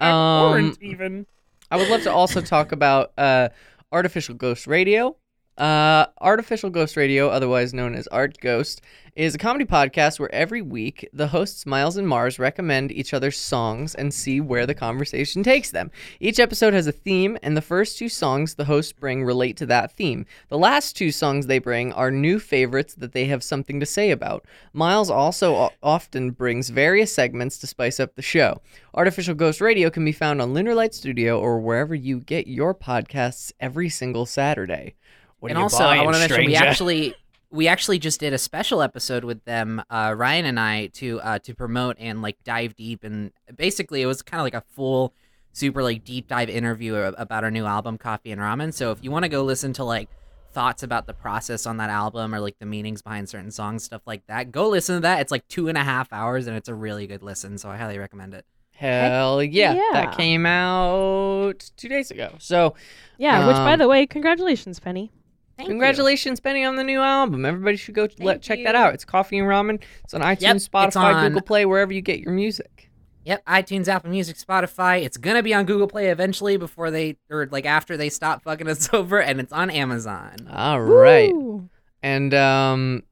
[0.00, 1.26] Abhorrent, Um, even.
[1.70, 3.48] I would love to also talk about uh,
[3.92, 5.16] Artificial Ghost Radio.
[5.56, 8.80] Uh, Artificial Ghost Radio, otherwise known as Art Ghost,
[9.14, 13.36] is a comedy podcast where every week the hosts Miles and Mars recommend each other's
[13.36, 15.92] songs and see where the conversation takes them.
[16.18, 19.66] Each episode has a theme, and the first two songs the hosts bring relate to
[19.66, 20.26] that theme.
[20.48, 24.10] The last two songs they bring are new favorites that they have something to say
[24.10, 24.44] about.
[24.72, 28.60] Miles also often brings various segments to spice up the show.
[28.92, 32.74] Artificial Ghost Radio can be found on Lunar Light Studio or wherever you get your
[32.74, 34.96] podcasts every single Saturday.
[35.44, 37.14] What and are you also, I want to mention we actually
[37.50, 41.38] we actually just did a special episode with them, uh, Ryan and I, to uh,
[41.40, 45.12] to promote and like dive deep and basically it was kind of like a full,
[45.52, 48.72] super like deep dive interview about our new album, Coffee and Ramen.
[48.72, 50.08] So if you want to go listen to like
[50.52, 54.00] thoughts about the process on that album or like the meanings behind certain songs, stuff
[54.06, 55.20] like that, go listen to that.
[55.20, 57.58] It's like two and a half hours and it's a really good listen.
[57.58, 58.46] So I highly recommend it.
[58.76, 59.90] Hell yeah, yeah.
[59.92, 62.32] that came out two days ago.
[62.38, 62.76] So
[63.18, 65.12] Yeah, which by Um, the way, congratulations, Penny.
[65.56, 65.72] Thank you.
[65.72, 67.44] congratulations, Penny, on the new album.
[67.44, 68.94] Everybody should go let, check that out.
[68.94, 69.80] It's Coffee and Ramen.
[70.02, 72.90] It's on iTunes, Yep, Spotify, on- Google Play, wherever you get your music.
[73.24, 75.02] Yep, iTunes, Apple Music, Spotify.
[75.02, 78.68] It's gonna be on Google Play eventually before they or like after they stop fucking
[78.68, 80.36] us over, and it's on Amazon.
[80.52, 81.32] All right.
[81.32, 81.70] Woo!
[82.02, 83.02] And um,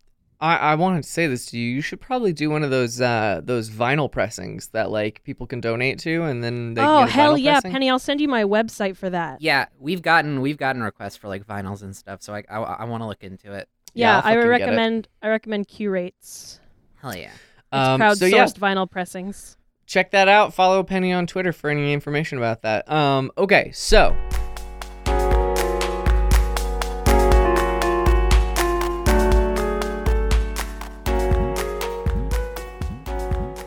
[0.43, 1.77] I, I wanted to say this to you.
[1.77, 5.61] You should probably do one of those uh, those vinyl pressings that like people can
[5.61, 7.73] donate to, and then they Oh get a hell vinyl yeah, pressing.
[7.73, 7.89] Penny!
[7.91, 9.41] I'll send you my website for that.
[9.41, 12.85] Yeah, we've gotten we've gotten requests for like vinyls and stuff, so I I, I
[12.85, 13.69] want to look into it.
[13.95, 14.49] Yeah, Yeah, I'll I fucking get it.
[14.65, 15.09] recommend.
[15.23, 16.59] I recommend Qrates.
[17.01, 17.27] Hell yeah.
[17.27, 17.35] It's
[17.71, 19.57] Um, crowdsourced so yeah, vinyl pressings.
[19.87, 20.53] check that out.
[20.55, 22.91] Follow Penny on Twitter for any information about that.
[22.91, 24.17] Um, okay, so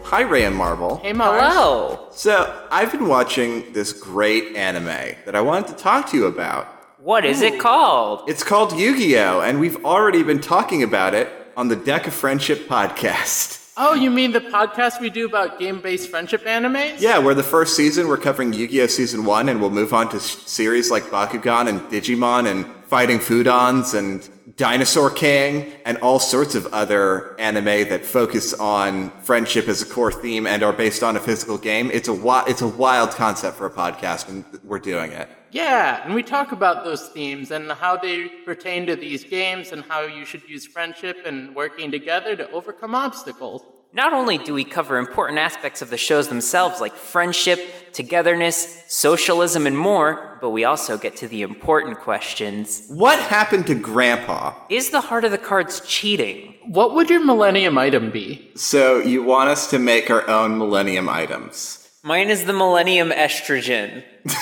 [0.06, 0.98] Hi, Ray and Marvel.
[0.98, 2.08] Hey, Hello.
[2.12, 6.68] So, I've been watching this great anime that I wanted to talk to you about.
[7.00, 8.30] What is it called?
[8.30, 9.42] It's called Yu Gi Oh!
[9.42, 13.62] and we've already been talking about it on the Deck of Friendship podcast.
[13.78, 17.02] Oh, you mean the podcast we do about game-based friendship animes?
[17.02, 18.08] Yeah, we're the first season.
[18.08, 18.88] We're covering Yu Gi Oh!
[18.88, 23.20] Season 1, and we'll move on to s- series like Bakugan and Digimon and Fighting
[23.20, 24.22] Foodons and
[24.58, 30.14] Dinosaur King and all sorts of other anime that focus on friendship as a core
[30.14, 31.92] theme and are based on a physical game.
[31.92, 35.28] It's a, wi- it's a wild concept for a podcast, and we're doing it.
[35.52, 39.84] Yeah, and we talk about those themes and how they pertain to these games and
[39.84, 43.62] how you should use friendship and working together to overcome obstacles.
[43.92, 49.66] Not only do we cover important aspects of the shows themselves, like friendship, togetherness, socialism,
[49.68, 52.86] and more, but we also get to the important questions.
[52.90, 54.54] What happened to Grandpa?
[54.70, 56.54] Is the heart of the cards cheating?
[56.68, 58.52] What would your millennium item be?
[58.54, 61.90] So, you want us to make our own Millennium items.
[62.04, 64.04] Mine is the Millennium Estrogen.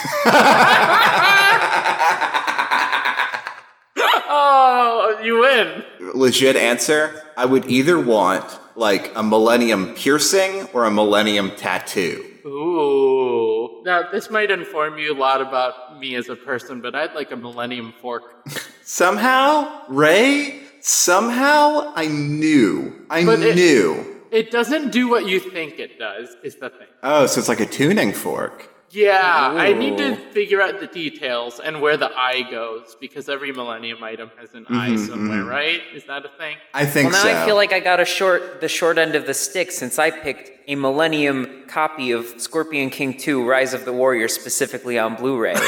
[4.36, 5.84] Oh, you win.
[6.16, 8.44] legit answer, I would either want
[8.76, 12.26] like a millennium piercing or a millennium tattoo.
[12.46, 13.43] Ooh.
[13.84, 17.32] Now, this might inform you a lot about me as a person, but I'd like
[17.32, 18.48] a millennium fork.
[18.84, 23.06] Somehow, Ray, somehow I knew.
[23.10, 24.10] I But it- knew.
[24.32, 26.88] It doesn't do what you think it does, is the thing.
[27.04, 28.68] Oh, so it's like a tuning fork.
[28.94, 33.52] Yeah, I need to figure out the details and where the eye goes because every
[33.52, 35.50] millennium item has an eye mm-hmm, somewhere, mm-hmm.
[35.50, 35.82] right?
[35.96, 36.58] Is that a thing?
[36.76, 37.18] I think so.
[37.18, 37.42] Well, now so.
[37.42, 40.12] I feel like I got a short, the short end of the stick since I
[40.12, 45.56] picked a Millennium copy of Scorpion King 2: Rise of the Warrior specifically on Blu-ray.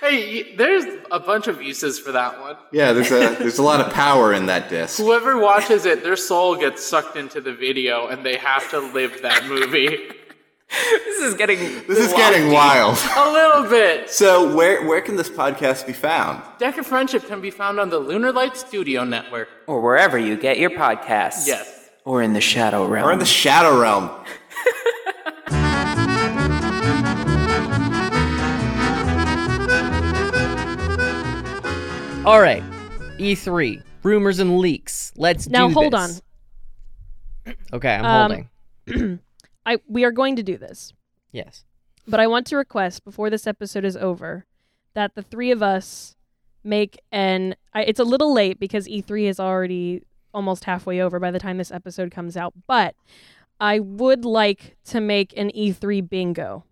[0.00, 2.56] Hey, there's a bunch of uses for that one.
[2.70, 4.96] yeah, there's a there's a lot of power in that disc.
[4.96, 9.22] Whoever watches it, their soul gets sucked into the video and they have to live
[9.22, 10.10] that movie.
[11.04, 11.58] this is getting.
[11.86, 12.98] This is getting wild.
[13.16, 14.08] a little bit.
[14.10, 16.42] So where where can this podcast be found?
[16.58, 19.48] Deck of Friendship can be found on the Lunar Light Studio Network.
[19.66, 21.46] Or wherever you get your podcasts.
[21.46, 21.90] Yes.
[22.04, 23.06] Or in the Shadow Realm.
[23.08, 24.10] Or in the Shadow Realm.
[32.24, 32.62] All right,
[33.18, 35.12] E3 rumors and leaks.
[35.16, 36.22] Let's Now, do hold this.
[37.72, 38.48] Okay, I'm Um,
[38.86, 39.20] holding.
[39.66, 40.92] I we are going to do this,
[41.32, 41.64] Yes.
[42.06, 44.46] but I want to request before this episode is over
[44.94, 46.16] that the three of us
[46.64, 47.54] make an.
[47.74, 50.02] I, it's a little late because E3 is already
[50.34, 52.94] almost halfway over by the time this episode comes out, but
[53.60, 56.64] I would like to make an E3 bingo.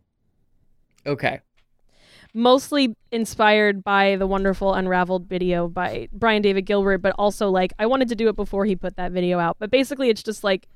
[1.07, 1.41] Okay.
[2.35, 7.87] mostly inspired by the wonderful unraveled video by brian david gilbert but also like i
[7.87, 10.69] wanted to do it before he put that video out but basically it's just like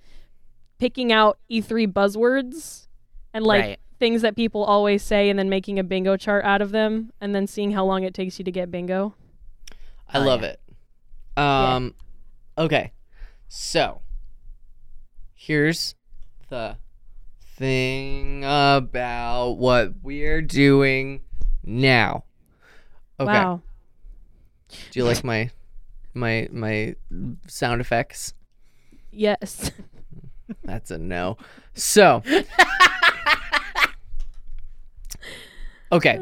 [0.84, 2.88] picking out e3 buzzwords
[3.32, 3.80] and like Right.
[3.98, 7.34] things that people always say and then making a bingo chart out of them and
[7.34, 9.14] then seeing how long it takes you to get bingo
[10.12, 10.48] I Oh, love yeah.
[10.48, 10.60] it.
[11.42, 11.94] Um
[12.58, 12.92] okay.
[13.48, 14.02] So
[15.32, 15.94] here's
[16.50, 16.76] the
[17.56, 21.22] thing about what we're doing
[21.62, 22.24] now.
[23.18, 23.32] Okay.
[23.32, 23.62] wow
[24.90, 25.50] Do you like my
[26.12, 26.94] my my
[27.46, 28.34] sound effects?
[29.10, 29.70] yes
[30.64, 31.36] That's a no.
[31.74, 32.22] So
[35.92, 36.18] Okay.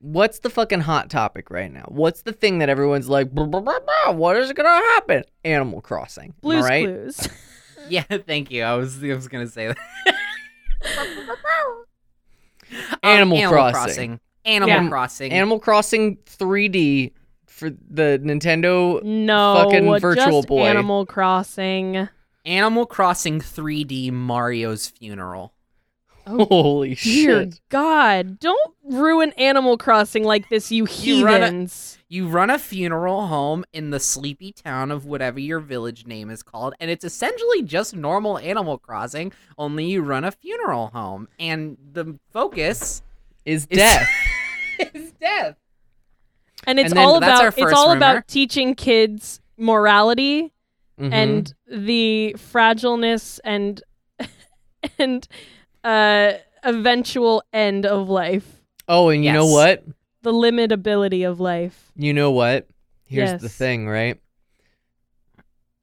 [0.00, 1.84] What's the fucking hot topic right now?
[1.86, 5.22] What's the thing that everyone's like, "Blah, blah, blah, blah, what is gonna happen?
[5.44, 6.24] Animal Crossing.
[6.30, 6.84] Am I blues right?
[6.84, 7.28] clues
[7.88, 8.64] Yeah, thank you.
[8.64, 9.76] I was I was gonna say that.
[13.02, 14.20] Animal Um, Crossing.
[14.44, 14.88] Animal Yeah.
[14.88, 15.32] Crossing.
[15.32, 17.12] Animal Crossing 3D
[17.46, 19.00] for the Nintendo.
[19.04, 20.62] no Fucking Virtual just Boy.
[20.66, 22.08] animal crossing
[22.44, 25.52] Animal Crossing 3D Mario's funeral.
[26.24, 27.60] Oh, Holy dear shit!
[27.68, 32.60] god don't ruin animal crossing like this you You run a- heathens You run a
[32.60, 37.04] funeral home in the sleepy town of whatever your village name is called, and it's
[37.04, 43.02] essentially just normal Animal Crossing, only you run a funeral home, and the focus
[43.44, 44.08] Is is death?
[44.94, 45.56] is death.
[46.68, 47.96] and it's And all about it's all rumor.
[47.96, 50.51] about teaching kids morality
[51.02, 51.12] Mhm.
[51.12, 53.82] and the fragileness and
[54.98, 55.26] and
[55.84, 59.84] uh eventual end of life oh, and you know what?
[60.22, 62.68] the limitability of life You know what?
[63.04, 64.18] Here's the thing, right?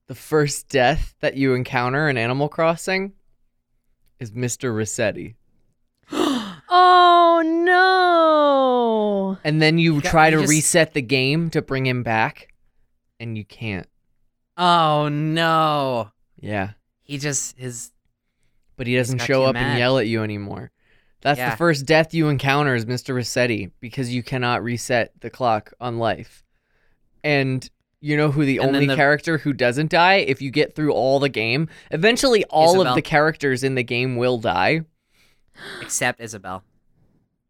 [0.07, 3.11] The first death that you encounter in Animal Crossing
[4.19, 4.73] is Mr.
[4.73, 5.35] Resetti.
[6.11, 11.85] oh no And then you got- try you to just- reset the game to bring
[11.85, 12.53] him back,
[13.19, 13.87] and you can't.
[14.59, 16.11] Oh no.
[16.39, 16.71] Yeah.
[17.03, 17.91] He just his
[18.77, 20.71] But he doesn't show up and yell at you anymore.
[21.21, 21.51] That's Yeah.
[21.51, 23.15] the first death you encounter is Mr.
[23.15, 26.43] Resetti because you cannot reset the clock on life.
[27.23, 27.67] And
[28.01, 30.93] you know who the And only the- character who doesn't die if you get through
[30.93, 31.67] all the game?
[31.91, 32.87] Eventually all Isabelle.
[32.93, 34.81] of the characters in the game will die.
[35.81, 36.63] Except Isabelle.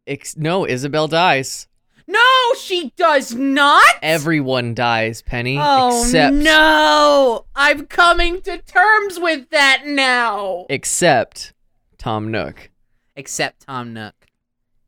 [0.08, 1.67] Ex- no, Isabelle dies.
[2.12, 3.86] No, she does not.
[4.02, 7.45] Everyone dies, Penny, Oh except no!
[7.56, 10.65] I'm coming to terms with that now.
[10.72, 11.54] except
[12.00, 12.72] Tom Nook,
[13.15, 14.15] Except Tom Nook.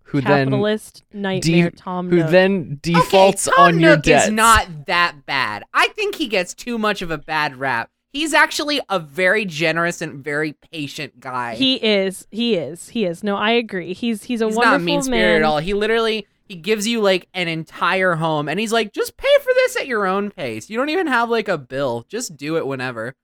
[0.06, 2.32] who then Capitalist nightmare de- Tom who Nook.
[2.32, 5.64] then defaults okay, Tom on your Nook is not that bad.
[5.76, 7.92] I think he gets too much of a bad rap.
[8.14, 11.54] He's actually a very generous and very patient guy.
[11.56, 12.28] He is.
[12.32, 12.90] He is.
[12.90, 13.24] He is.
[13.24, 13.94] No, I agree.
[13.94, 15.44] He's he's a he's wonderful not mean spirited man.
[15.44, 15.60] at all.
[15.60, 19.52] He literally he gives you like an entire home and he's like, just pay for
[19.56, 20.70] this at your own pace.
[20.70, 22.06] You don't even have like a bill.
[22.10, 23.16] Just do it whenever.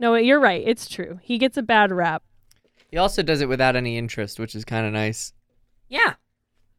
[0.00, 0.62] No, you're right.
[0.66, 1.20] It's true.
[1.22, 2.22] He gets a bad rap.
[2.90, 5.34] He also does it without any interest, which is kind of nice.
[5.90, 6.14] Yeah.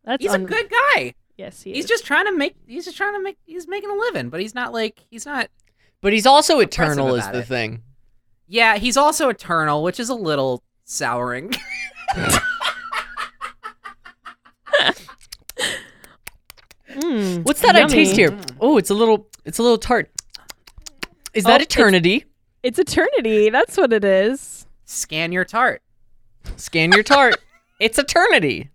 [0.04, 1.14] That's He's un- a good guy.
[1.38, 1.90] Yes, he He's is.
[1.90, 4.56] just trying to make he's just trying to make he's making a living, but he's
[4.56, 5.50] not like he's not
[6.02, 7.48] But he's also eternal, is the it.
[7.48, 7.84] thing.
[8.48, 11.54] Yeah, he's also eternal, which is a little souring.
[16.96, 18.38] Mm, What's that I taste here?
[18.60, 20.10] Oh, it's a little, it's a little tart.
[21.34, 22.26] Is that Oh, eternity?
[22.62, 23.50] It's eternity.
[23.50, 24.66] That's what it is.
[24.86, 25.82] Scan your tart.
[26.58, 27.36] Scan your tart.
[27.80, 28.70] it's eternity.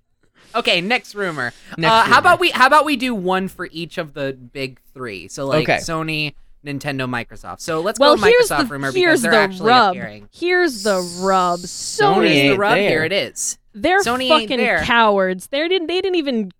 [0.55, 1.53] Okay, next rumor.
[1.77, 2.13] Next uh, rumor.
[2.15, 5.29] How about we how about we do one for each of the big three?
[5.29, 5.77] So like Okay.
[5.79, 7.61] Sony, Nintendo, Microsoft.
[7.61, 9.97] So let's Well, go with Microsoft the rumor here's because they're the actually rub.
[9.97, 10.29] appearing.
[10.33, 11.61] Here's the rub.
[11.61, 11.69] Sony Here's
[12.01, 12.75] Sony, the ain't rub.
[12.75, 12.89] there.
[12.89, 13.59] Here it is.
[13.75, 15.47] they're Sony fucking cowards.
[15.49, 15.87] They didn't.
[15.87, 16.51] They didn't even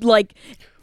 [0.00, 0.34] like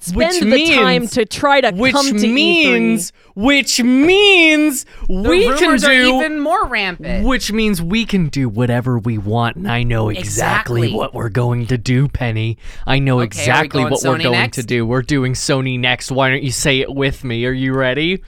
[0.04, 5.14] spend Which the time means- to try to Which come to means, which means The
[5.30, 7.26] we can do, are even more rampant.
[7.26, 10.94] which means we can do whatever we want, and I know exactly, Exactly.
[10.94, 12.58] what we're going to do, Penny.
[12.86, 14.58] I know Okay, are we exactly going what we're going next?
[14.58, 14.86] to do.
[14.86, 16.12] We're doing Sony next.
[16.12, 17.46] Why don't you say it with me?
[17.46, 18.22] Are you ready?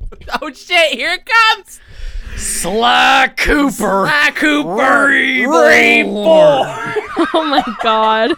[0.42, 0.92] oh shit!
[0.92, 1.80] Here it comes.
[2.36, 3.70] Sly Cooper.
[3.72, 5.06] Sly Cooper.
[5.08, 6.72] Reborn.
[6.72, 6.94] E3.
[7.34, 8.32] Oh my god.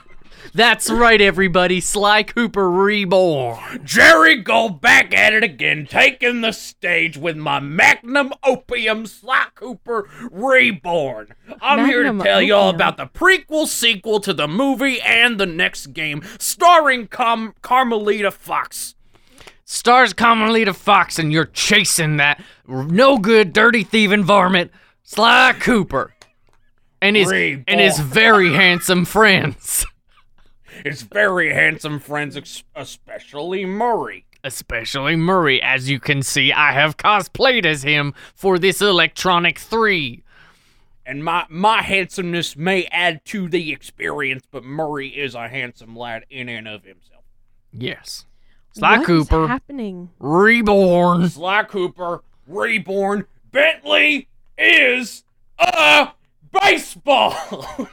[0.56, 1.80] That's right, everybody.
[1.80, 3.84] Sly Cooper reborn.
[3.84, 10.08] Jerry, go back at it again, taking the stage with my magnum opium Sly Cooper
[10.30, 11.34] Reborn.
[11.60, 15.40] I'm here to Magnum tell you all about the prequel sequel to the movie and
[15.40, 18.94] the next game, starring Carm- Carmelita Fox.
[19.64, 24.70] Stars Carmelita Fox, and you're chasing that no good, dirty thieving varmint,
[25.02, 26.14] Sly Cooper,
[27.02, 27.64] and his Reborn.
[27.66, 29.84] and his very handsome friends,
[30.84, 32.36] His very handsome friends,
[32.74, 34.24] especially Murray.
[34.42, 35.62] especially Murray.
[35.62, 40.22] As you can see, I have cosplayed as him for this Electronic Three.
[41.06, 46.24] And my, my handsomeness may add to the experience, but Murray is a handsome lad
[46.30, 47.24] in and of himself.
[47.72, 48.24] Yes,
[48.72, 50.10] Sly What is Cooper happening?
[50.18, 51.28] reborn.
[51.28, 53.26] Sly Cooper, reborn.
[53.52, 55.24] Bentley is
[55.58, 56.08] a
[56.62, 57.34] baseball.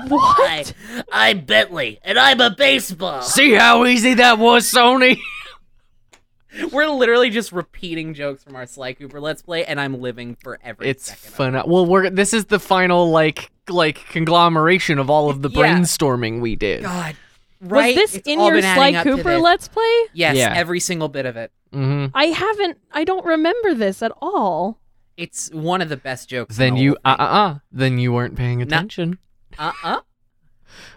[0.08, 0.72] What?
[1.12, 3.22] I'm Bentley, and I'm a baseball.
[3.22, 5.18] See how easy that was, Sony.
[6.72, 10.58] We're literally just repeating jokes from our Sly Cooper Let's Play, and I'm living for
[10.62, 11.28] every It's second.
[11.28, 11.70] of fun.
[11.70, 15.78] Well, we're this is the final like like conglomeration of all of the Yeah.
[15.78, 16.82] brainstorming we did.
[16.82, 17.16] God,
[17.62, 17.94] right?
[17.96, 19.42] Was this It's in all your been adding Sly up to Cooper this.
[19.42, 20.04] Let's Play?
[20.12, 20.52] Yes, Yeah.
[20.54, 21.52] every single bit of it.
[21.72, 22.78] hmm I haven't.
[22.92, 24.78] I don't remember this at all.
[25.16, 26.56] It's one of the best jokes.
[26.58, 27.58] Then you uh uh uh.
[27.70, 29.18] Then you weren't paying attention.
[29.58, 30.00] Uh uh.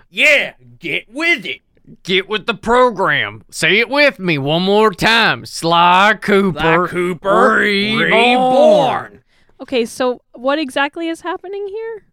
[0.10, 1.62] yeah, get with it.
[2.04, 3.44] Get with the program.
[3.52, 5.46] Say it with me one more time.
[5.46, 6.60] Sly Cooper.
[6.60, 8.12] Sly Cooper, reborn.
[8.12, 9.24] reborn.
[9.62, 12.06] Okay, so what exactly is happening here?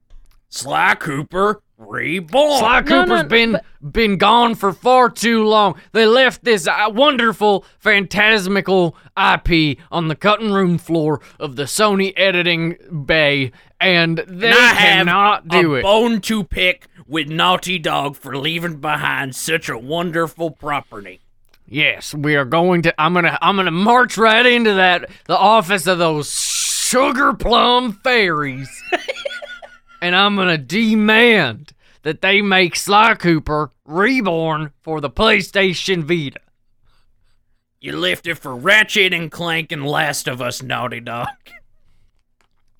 [0.50, 2.58] Sly Cooper, reborn.
[2.58, 5.74] Sly No, Cooper's no, been been gone for far too long.
[5.92, 12.12] They left this uh, wonderful, phantasmical IP on the cutting room floor of the Sony
[12.16, 12.76] editing
[13.06, 13.50] bay,
[13.82, 15.82] and they And I have cannot do a it.
[15.82, 21.20] bone to pick with Naughty Dog for leaving behind such a wonderful property.
[21.66, 22.94] Yes, we are going to.
[23.00, 23.38] I'm gonna.
[23.40, 25.08] I'm gonna march right into that.
[25.26, 28.68] The office of those sugar plum fairies,
[30.02, 31.72] and I'm gonna demand
[32.02, 36.40] that they make Sly Cooper reborn for the PlayStation Vita.
[37.80, 41.28] You left it for Ratchet and Clank and Last of Us, Naughty Dog.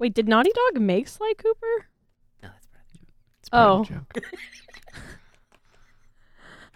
[0.02, 1.86] Wait, did Naughty Dog make Sly Cooper?
[3.38, 3.80] It's part Oh.
[3.82, 4.16] of the joke.
[4.16, 4.20] Oh.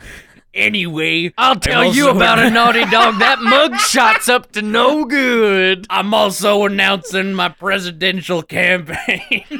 [0.54, 3.18] Anyway, I'll tell you also- about a naughty dog.
[3.18, 5.86] That mugshot's up to no good.
[5.90, 9.44] I'm also announcing my presidential campaign.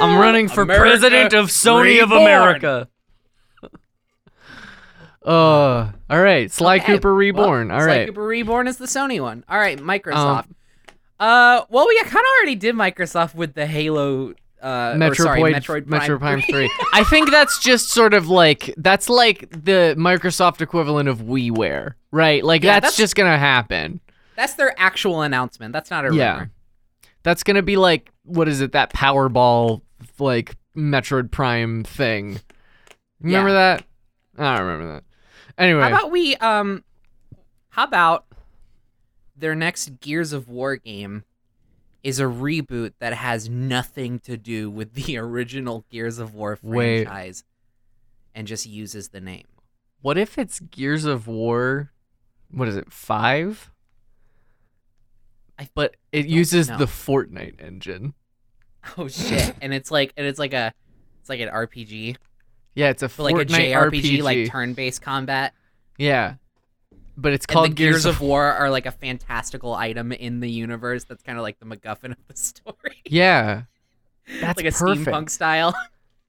[0.00, 2.22] I'm running for America president of Sony of reborn.
[2.22, 2.88] America.
[5.24, 7.70] Uh, all right, Sly Okay, Cooper well, Reborn.
[7.70, 9.44] all Sly right, Cooper Reborn is the Sony one.
[9.48, 10.46] All right, Microsoft.
[11.20, 14.34] uh, well, we kind of already did Microsoft with the Halo.
[14.62, 16.00] Uh, or Metroid, sorry, Metroid Prime.
[16.02, 16.70] Metroid Prime 3.
[16.92, 22.44] I think that's just sort of like that's like the Microsoft equivalent of WiiWare, right?
[22.44, 24.00] Like Yeah, that's, that's- just gonna happen.
[24.36, 25.72] That's their actual announcement.
[25.72, 26.20] That's not a rumor.
[26.22, 26.44] Yeah.
[27.24, 28.70] That's gonna be like what is it?
[28.70, 29.82] That Powerball
[30.20, 32.38] like Metroid Prime thing.
[33.20, 33.54] Remember Yeah.
[33.54, 33.84] that?
[34.38, 35.04] I don't remember that.
[35.58, 36.84] Anyway, How about we um
[37.70, 38.26] how about
[39.36, 41.24] their next Gears of War game
[42.02, 47.04] is a reboot that has nothing to do with the original Gears of War Wait.
[47.04, 47.44] franchise
[48.34, 49.46] and just uses the name.
[50.00, 51.92] what if it's Gears of War?
[52.50, 52.92] What is it?
[52.92, 53.70] Five?
[55.58, 56.78] I but it uses know.
[56.78, 58.14] the Fortnite engine.
[58.98, 59.54] Oh shit.
[59.60, 60.72] and it's like and it's like a
[61.20, 62.16] it's like an RPG.
[62.74, 64.22] Yeah, it's a But like a JRPG RPG.
[64.22, 65.52] like turn-based combat.
[65.98, 66.34] yeah,
[67.16, 70.50] but it's And called the Gears of War are like a fantastical item in the
[70.50, 73.02] universe that's kind of like the MacGuffin of the story.
[73.06, 73.62] Yeah,
[74.40, 75.06] that's like a perfect.
[75.06, 75.74] steampunk style.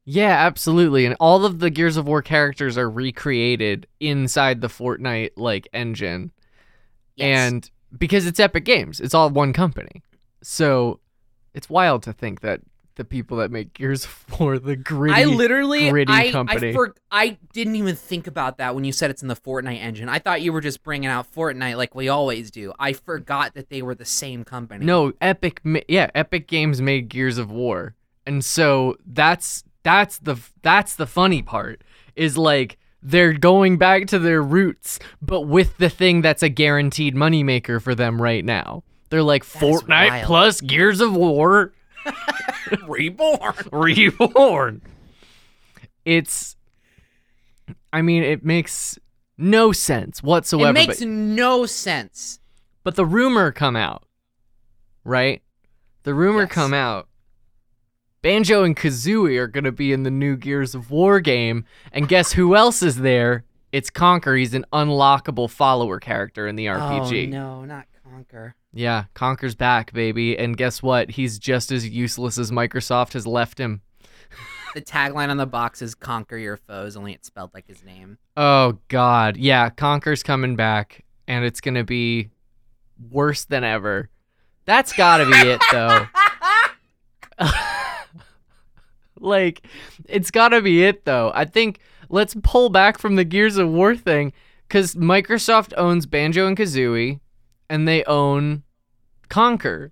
[0.06, 1.06] Yeah, absolutely.
[1.06, 6.32] And all of the Gears of War characters are recreated inside the Fortnite like engine.
[7.16, 7.26] Yes.
[7.54, 10.04] And because it's Epic Games, it's all one company.
[10.42, 11.00] So
[11.54, 12.60] it's wild to think that
[12.96, 14.08] the people that make Gears
[14.40, 16.70] War, the gritty, I literally, gritty I, company.
[16.70, 19.80] I, for, I didn't even think about that when you said it's in the Fortnite
[19.80, 20.10] engine.
[20.10, 22.74] I thought you were just bringing out Fortnite like we always do.
[22.80, 24.86] I forgot that they were the same company.
[24.86, 25.62] No, Epic.
[25.88, 31.42] Yeah, Epic Games made Gears of War, and so that's that's the that's the funny
[31.42, 31.84] part
[32.16, 37.16] is like they're going back to their roots, but with the thing that's a guaranteed
[37.16, 38.84] moneymaker for them right now.
[39.10, 41.74] They're like That Fortnite plus Gears of War
[42.88, 43.54] Reborn.
[43.72, 44.82] reborn.
[46.06, 46.56] It's,
[47.92, 48.98] I mean, it makes
[49.38, 50.70] no sense whatsoever.
[50.72, 52.40] it makes but- no sense.
[52.84, 54.04] But the rumor come out,
[55.06, 55.42] right?
[56.04, 56.52] The rumor Yes.
[56.52, 57.08] come out.
[58.22, 62.34] Banjo and Kazooie are gonna be in the new Gears of War game, and guess
[62.34, 63.44] who else is there?
[63.72, 64.38] It's Conker.
[64.38, 67.28] He's an unlockable follower character in the RPG.
[67.28, 68.54] Oh no, not Conker.
[68.74, 70.38] Yeah, Conker's back, baby.
[70.38, 71.12] And guess what?
[71.12, 73.82] He's just as useless as Microsoft has left him.
[74.74, 78.18] The tagline on the box is "Conquer your foes," only it's spelled like his name.
[78.36, 82.32] Oh God, yeah, Conker's coming back, and it's gonna be
[83.12, 84.10] worse than ever.
[84.66, 86.08] That's gotta be it, though.
[89.20, 89.68] like,
[90.08, 91.32] it's gotta be it, though.
[91.36, 94.34] I think let's pull back from the Gears of War thing,
[94.68, 97.20] because Microsoft owns Banjo and Kazooie,
[97.74, 98.62] and they own
[99.30, 99.90] Conker.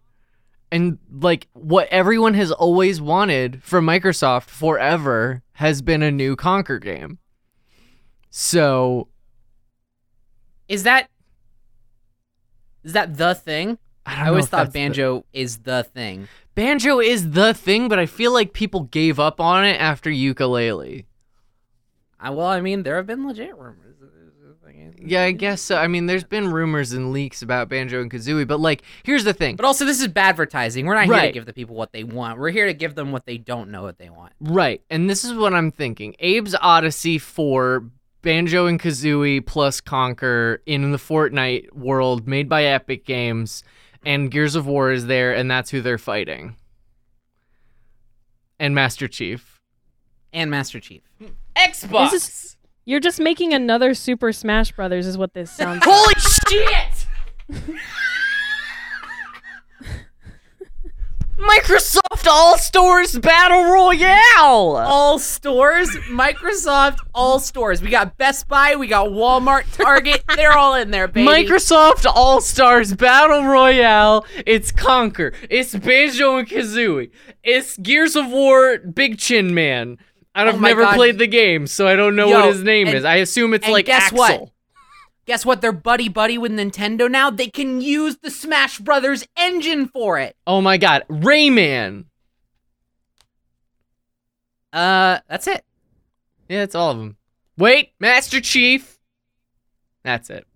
[0.72, 6.80] And like what everyone has always wanted from Microsoft forever has been a new Conker
[6.80, 7.18] game.
[8.30, 9.08] So
[10.68, 11.10] Is that
[12.84, 13.80] is that the thing?
[14.06, 16.28] I, I always thought that's the- Banjo is the thing.
[16.54, 21.06] Banjo is the thing, but I feel like people gave up on it after Yooka-Laylee.
[22.20, 23.91] I, well, I mean, there have been legit rumors.
[25.04, 25.78] Yeah, I guess so.
[25.78, 29.34] I mean, there's been rumors and leaks about Banjo and Kazooie, but like, here's the
[29.34, 29.56] thing.
[29.56, 30.86] But also, this is bad advertising.
[30.86, 32.40] We're not here to give the people what they want.
[32.40, 34.34] We're here to give them what they don't know what they want.
[34.40, 36.16] Right, and this is what I'm thinking.
[36.22, 37.90] Abe's Odyssey for
[38.22, 43.64] Banjo and Kazooie plus Conker in the Fortnite world made by Epic Games,
[44.06, 46.56] and Gears of War is there, and that's who they're fighting.
[48.60, 49.60] And Master Chief.
[50.32, 51.02] And Master Chief.
[51.56, 52.12] Xbox.
[52.12, 55.86] This is- You're just making another Super Smash Brothers, is what this sounds.
[55.86, 55.96] like.
[55.96, 57.08] Holy shit!
[61.38, 64.78] Microsoft All Stars Battle Royale.
[64.78, 67.82] All stores, Microsoft, all stores.
[67.82, 70.24] We got Best Buy, we got Walmart, Target.
[70.36, 71.28] They're all in there, baby.
[71.28, 74.24] Microsoft All Stars Battle Royale.
[74.46, 75.34] It's Conker.
[75.50, 77.10] It's Banjo and Kazooie.
[77.44, 79.98] It's Gears of War Big Chin Man.
[80.34, 80.96] I've Oh never God.
[80.96, 83.04] played the game, so I don't know Yo, what his name and- is.
[83.06, 84.18] I assume it's like guess Axel.
[84.18, 84.50] what?
[85.26, 85.62] Guess what?
[85.62, 87.30] They're buddy buddy with Nintendo now.
[87.30, 90.36] They can use the Smash Brothers engine for it.
[90.48, 92.06] Oh my god, Rayman.
[94.74, 95.66] Uh, that's it.
[96.48, 97.18] Yeah, it's all of them.
[97.58, 99.00] Wait, Master Chief.
[100.04, 100.48] That's it.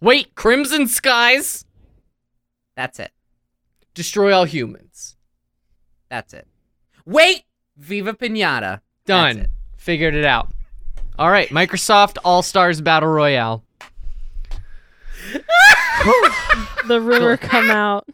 [0.00, 1.64] Wait, Crimson Skies.
[2.76, 3.12] That's it.
[3.94, 5.16] Destroy all humans.
[6.08, 6.46] That's it.
[7.04, 7.42] Wait,
[7.76, 8.80] Viva Pinata.
[9.10, 9.38] Done.
[9.38, 9.50] It.
[9.76, 10.48] Figured it out.
[11.18, 13.62] All right, Microsoft All Stars Battle Royale.
[16.88, 18.08] the rumor come out.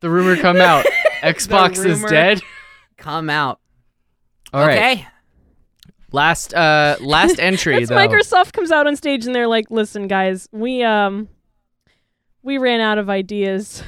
[0.00, 0.86] The rumor come out.
[1.22, 2.42] Xbox is rumor- dead.
[2.96, 3.60] come out.
[4.52, 4.76] All right.
[4.78, 5.06] okay.
[6.12, 7.96] Last uh last entry though.
[7.96, 11.28] Microsoft comes out on stage and they're like, "Listen, guys, we um,
[12.42, 13.82] we ran out of ideas,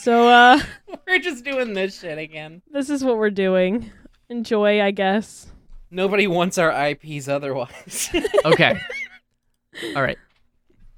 [0.00, 0.60] so uh,
[1.06, 2.62] We're just doing this shit again.
[2.70, 3.90] this is what we're doing.
[4.28, 5.46] Enjoy, I guess."
[5.90, 8.10] Nobody wants our IPs otherwise.
[8.44, 8.78] Okay.
[9.94, 10.18] All right.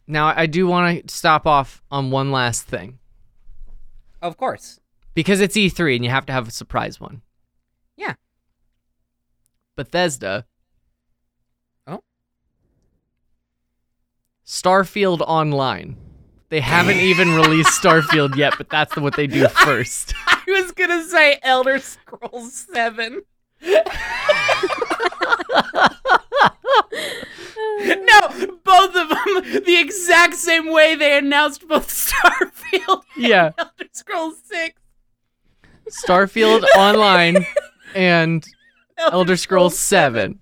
[0.07, 2.99] Now I do want to stop off on one last thing
[4.23, 4.81] of course.
[5.15, 7.21] because it's E3 and you have to have a surprise one.
[7.97, 8.15] Yeah.
[9.77, 10.47] Bethesda.
[11.87, 12.01] Oh.
[14.47, 15.97] Starfield Online.
[16.49, 20.15] They haven't even released Starfield yet, but that's what they do first.
[20.89, 23.21] Gonna say Elder Scrolls Seven.
[23.63, 23.81] no,
[28.65, 33.51] both of them the exact same way they announced both Starfield and Yeah.
[33.59, 34.81] Elder Scrolls Six.
[36.05, 37.45] Starfield Online
[37.95, 38.47] and
[38.99, 40.39] Elder Scrolls 7.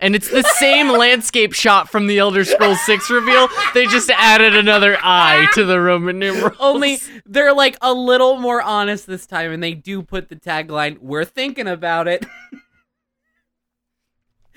[0.00, 3.48] And it's the same landscape shot from the Elder Scrolls 6 reveal.
[3.74, 6.56] They just added another I to the Roman numerals.
[6.58, 10.98] Only they're like a little more honest this time, and they do put the tagline,
[11.00, 12.24] "We're thinking about it."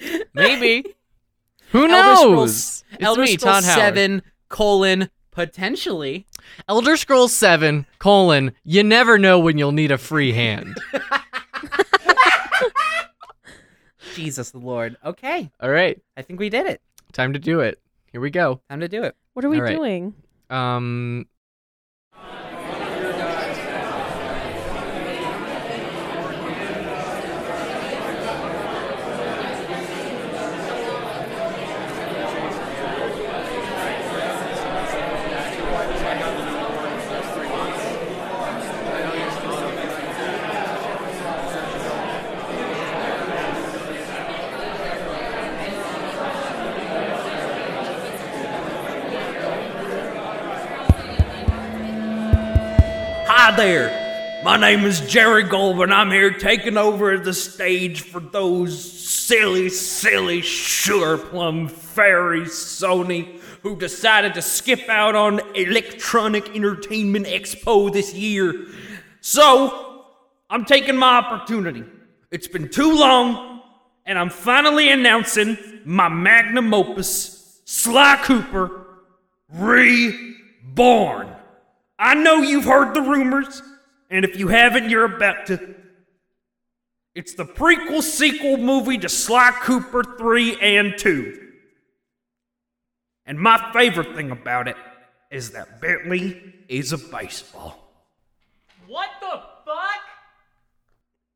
[0.34, 0.86] maybe.
[1.72, 2.20] Who Elder knows?
[2.20, 6.28] Scrolls, It's Elder me, Scrolls Todd Seven colon potentially.
[6.70, 8.54] Elder Scrolls 7 colon.
[8.64, 10.78] You never know when you'll need a free hand.
[14.14, 14.98] Jesus the Lord.
[15.06, 16.82] Okay, All right, I think we did it.
[17.12, 17.80] time to do it.
[18.12, 18.62] Here we go.
[18.70, 19.16] Time to do it.
[19.34, 19.76] What are we All right.
[19.76, 20.14] doing?
[20.50, 21.26] Um,
[53.46, 54.42] Hi there.
[54.46, 55.92] My name is Jerry Goldman.
[55.92, 63.76] I'm here taking over the stage for those silly, silly sugar plum fairies, Sony, who
[63.76, 68.68] decided to skip out on Electronic Entertainment Expo this year.
[69.20, 70.06] So,
[70.50, 71.84] I'm taking my opportunity.
[72.32, 73.62] It's been too long,
[74.06, 78.86] and I'm finally announcing my magnum opus, Sly Cooper
[79.50, 81.33] Reborn.
[82.04, 83.62] I know you've heard the rumors,
[84.10, 85.74] and if you haven't, you're about to.
[87.16, 91.52] It's the prequel sequel movie to Sly Cooper 3 and 2.
[93.26, 94.76] And my favorite thing about it
[95.32, 97.80] is that Bentley is a baseball.
[98.86, 100.02] What the fuck?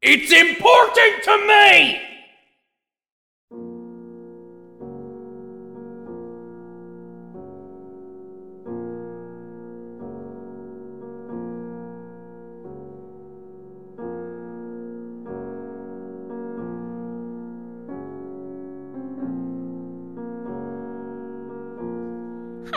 [0.01, 2.16] It's important to me!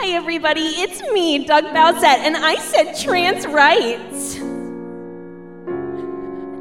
[0.03, 0.61] Hi, everybody.
[0.61, 4.33] It's me, Doug Bowsette, and I said trans rights.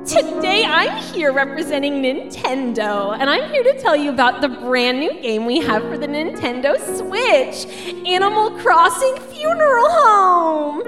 [0.04, 5.18] Today, I'm here representing Nintendo, and I'm here to tell you about the brand new
[5.22, 7.64] game we have for the Nintendo Switch
[8.06, 10.82] Animal Crossing Funeral Home.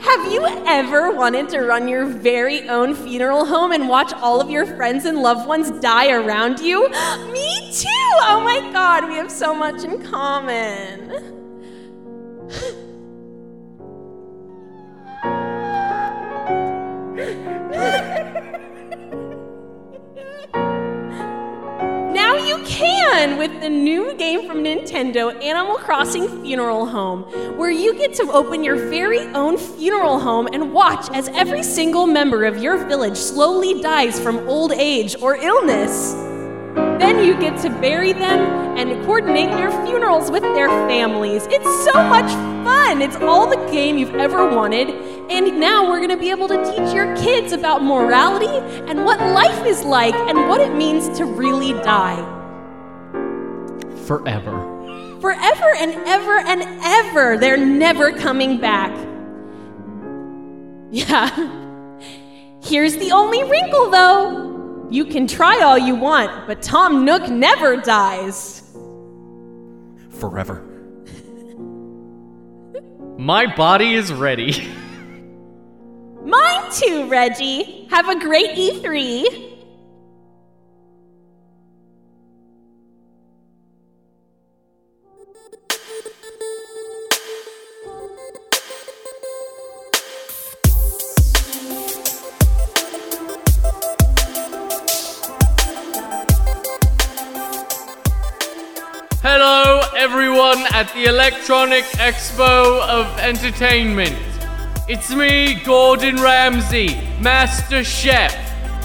[0.00, 4.50] Have you ever wanted to run your very own funeral home and watch all of
[4.50, 6.88] your friends and loved ones die around you?
[7.30, 7.88] Me too!
[8.26, 11.33] Oh my god, we have so much in common.
[23.44, 27.24] With the new game from Nintendo, Animal Crossing Funeral Home,
[27.58, 32.06] where you get to open your very own funeral home and watch as every single
[32.06, 36.14] member of your village slowly dies from old age or illness.
[36.98, 41.46] Then you get to bury them and coordinate their funerals with their families.
[41.50, 42.32] It's so much
[42.64, 43.02] fun.
[43.02, 44.88] It's all the game you've ever wanted.
[45.30, 48.46] And now we're going to be able to teach your kids about morality
[48.88, 52.33] and what life is like and what it means to really die.
[54.06, 55.18] Forever.
[55.20, 57.38] Forever and ever and ever.
[57.38, 58.92] They're never coming back.
[60.90, 61.28] Yeah.
[62.62, 64.86] Here's the only wrinkle, though.
[64.90, 68.62] You can try all you want, but Tom Nook never dies.
[70.10, 70.62] Forever.
[73.18, 74.52] My body is ready.
[76.24, 77.88] Mine too, Reggie.
[77.90, 79.53] Have a great E E3.
[101.24, 104.14] Electronic Expo of Entertainment.
[104.90, 108.34] It's me, Gordon Ramsay, Master Chef.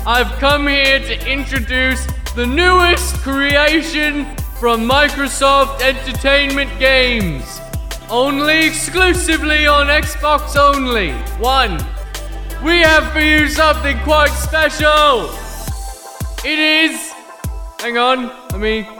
[0.08, 4.24] I've come here to introduce the newest creation
[4.58, 7.60] from Microsoft Entertainment Games.
[8.10, 11.12] Only exclusively on Xbox only.
[11.44, 11.78] One.
[12.64, 15.30] We have for you something quite special.
[16.46, 17.12] It is.
[17.82, 18.99] Hang on, let me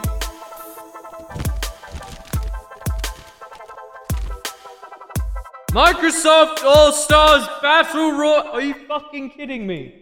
[5.70, 8.48] Microsoft All Stars Battle Royale.
[8.48, 9.94] Are you fucking kidding me?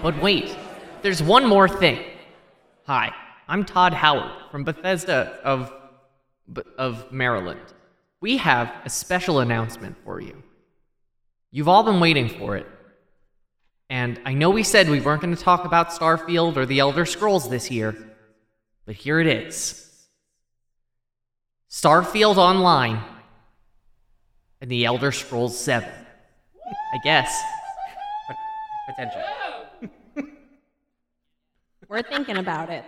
[0.00, 0.56] But wait,
[1.02, 2.02] there's one more thing.
[2.86, 3.12] Hi,
[3.46, 5.70] I'm Todd Howard from Bethesda of
[6.78, 7.60] of Maryland.
[8.22, 10.42] We have a special announcement for you.
[11.50, 12.66] You've all been waiting for it.
[13.90, 17.04] And I know we said we weren't going to talk about Starfield or the Elder
[17.04, 17.94] Scrolls this year,
[18.86, 19.85] but here it is.
[21.70, 23.00] Starfield Online
[24.60, 25.88] and the Elder Scrolls 7.
[25.88, 27.36] I guess.
[28.88, 29.22] Potential.
[31.88, 32.84] We're thinking about it.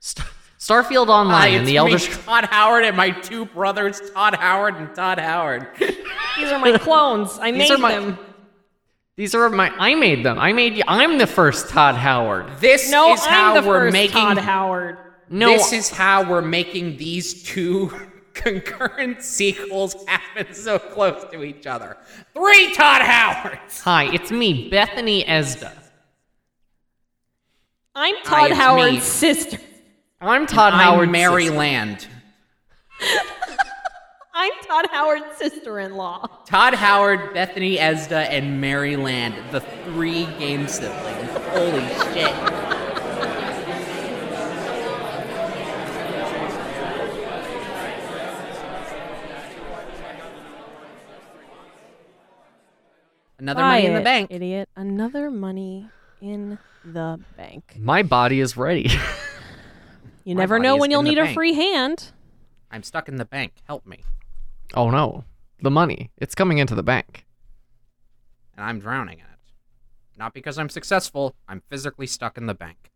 [0.00, 0.26] Star-
[0.58, 2.24] Starfield Hi, Online and the Elder Scrolls.
[2.24, 5.68] Todd Howard, and my two brothers, Todd Howard and Todd Howard.
[5.78, 7.38] These are my clones.
[7.40, 8.18] I made These are my- them.
[9.16, 9.70] These are my.
[9.78, 10.38] I made them.
[10.38, 10.82] I made.
[10.88, 12.46] I'm the first Todd Howard.
[12.60, 14.14] This No, is how I'm the we're first making.
[14.14, 14.96] Todd Howard.
[15.28, 17.92] No, This is how we're making these two
[18.34, 21.96] concurrent sequels happen so close to each other.
[22.34, 23.80] Three Todd Howards.
[23.82, 25.72] Hi, it's me, Bethany Esda.
[27.94, 29.00] I'm Todd it's Howard's me.
[29.00, 29.58] sister.
[30.20, 31.10] I'm Todd I'm Howard.
[31.10, 32.06] Maryland.
[34.34, 36.26] I'm Todd Howard's sister-in-law.
[36.46, 41.30] Todd Howard, Bethany Esda, and Mary Land, the three game siblings.
[41.50, 42.32] Holy shit.
[53.42, 54.30] Another money in the Quiet, bank.
[54.30, 54.68] Idiot.
[54.76, 55.88] Another money
[56.20, 57.74] in the bank.
[57.76, 58.88] My body is ready.
[60.24, 61.34] You My never know is when you'll in the need a bank.
[61.34, 62.12] free hand.
[62.70, 63.54] I'm stuck in the bank.
[63.66, 64.04] Help me.
[64.74, 65.24] oh no.
[65.60, 66.12] The money.
[66.16, 67.26] It's coming into the bank.
[68.56, 69.40] And I'm drowning in it.
[70.16, 72.92] Not because I'm successful, I'm physically stuck in the bank.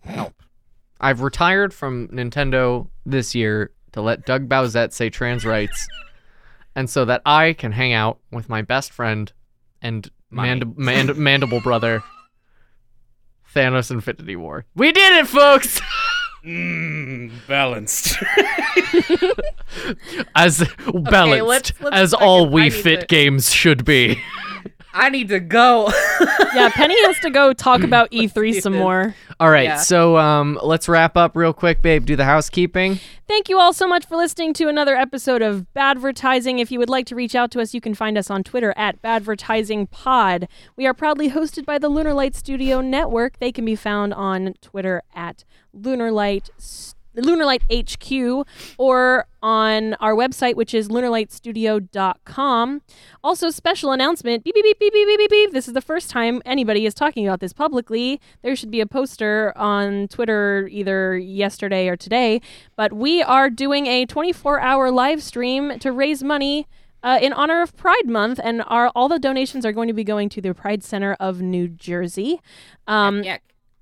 [0.00, 0.42] Help.
[1.02, 5.86] I've retired from Nintendo this year to let Doug Bowsette say trans rights,
[6.74, 9.30] and so that I can hang out with my best friend
[9.82, 12.02] and mand- mand- mandible brother,
[13.54, 14.64] Thanos Infinity War.
[14.74, 15.80] We did it, folks!
[16.44, 18.16] Mmm, balanced.
[20.34, 24.20] As balanced let's- let's as all I We Fit to- games should be.
[24.92, 25.90] I need to go.
[26.52, 29.14] Yeah, Penny has to go talk about E3 some more.
[29.38, 29.76] All right, Yeah.
[29.76, 32.04] so um, let's wrap up real quick, babe.
[32.04, 32.98] Do the housekeeping.
[33.28, 36.58] Thank you all so much for listening to another episode of Badvertising.
[36.60, 38.74] If you would like to reach out to us, you can find us on Twitter
[38.76, 40.48] at BadvertisingPod.
[40.76, 43.38] We are proudly hosted by the Lunar Light Studio Network.
[43.38, 46.50] They can be found on Twitter at Lunar Lunarlight
[47.16, 48.46] Lunarlight HQ
[48.78, 52.82] or on our website, which is lunarlightstudio.com.
[53.24, 55.52] Also, special announcement beep, beep, beep, beep, beep, beep, beep, beep.
[55.52, 58.20] This is the first time anybody is talking about this publicly.
[58.42, 62.40] There should be a poster on Twitter either yesterday or today,
[62.76, 66.66] but we are doing a 24 hour live stream to raise money.
[67.02, 70.04] Uh, in honor of Pride Month, and our all the donations are going to be
[70.04, 72.42] going to the Pride Center of New Jersey.
[72.86, 73.38] Um, Yuck.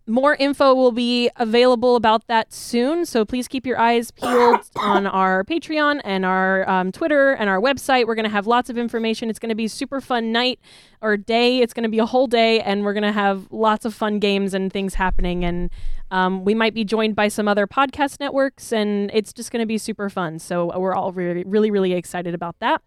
[0.09, 5.07] More info will be available about that soon, so please keep your eyes peeled on
[5.07, 8.07] our Patreon and our um, Twitter and our website.
[8.07, 9.29] We're going to have lots of information.
[9.29, 10.59] It's going to be a super fun night
[11.03, 11.61] or day.
[11.61, 14.19] It's going to be a whole day, and we're going to have lots of fun
[14.19, 15.45] games and things happening.
[15.45, 15.71] And
[16.11, 19.67] um, we might be joined by some other podcast networks, and it's just going to
[19.67, 20.39] be super fun.
[20.39, 22.83] So we're all really, really, really excited about that.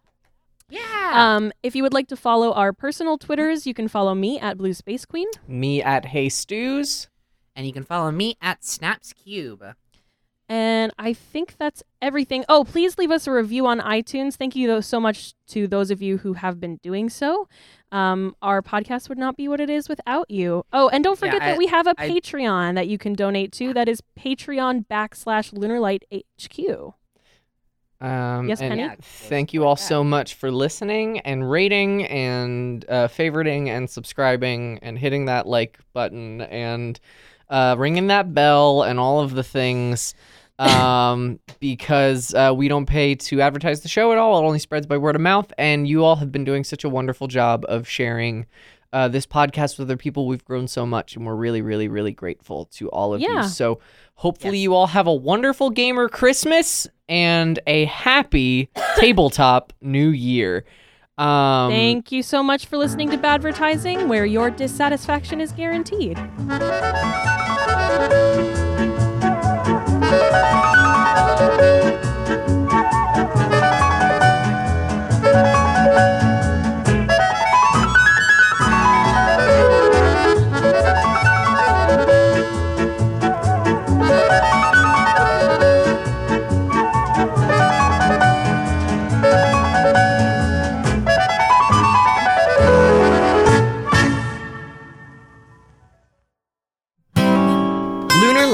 [0.72, 1.12] Yeah.
[1.14, 4.58] Um, if you would like to follow our personal Twitters, you can follow me at
[4.58, 5.28] Blue Space Queen.
[5.48, 7.10] Me at Hey Stews.
[7.56, 9.74] And you can follow me at SnapsCube.
[10.50, 12.44] And I think that's everything.
[12.50, 14.36] Oh, please leave us a review on iTunes.
[14.36, 17.48] Thank you so much to those of you who have been doing so.
[17.94, 20.66] Um, our podcast would not be what it is without you.
[20.74, 23.14] Oh, and don't Yeah, forget I- that we have a I- Patreon that you can
[23.14, 23.74] donate to.
[23.74, 26.96] That is Patreon backslash Lunarlight HQ.
[28.02, 28.96] Um, Yes, and Penny?
[29.02, 34.98] Thank you all so much for listening and rating and uh, favoriting and subscribing and
[34.98, 37.00] hitting that like button and
[37.52, 40.16] uh, ringing that bell and all of the things.
[40.60, 44.40] Um, because uh, we don't pay to advertise the show at all.
[44.40, 45.52] It only spreads by word of mouth.
[45.58, 48.46] And you all have been doing such a wonderful job of sharing
[48.94, 50.28] uh, this podcast with other people.
[50.28, 53.42] We've grown so much, and we're really, really, really grateful to all of Yeah.
[53.42, 53.48] you.
[53.48, 53.80] So
[54.14, 60.64] hopefully, you all have a wonderful gamer Christmas and a happy tabletop New Year.
[61.18, 66.20] Um, Thank you so much for listening to Badvertising, where your dissatisfaction is guaranteed.
[67.92, 68.32] Lunar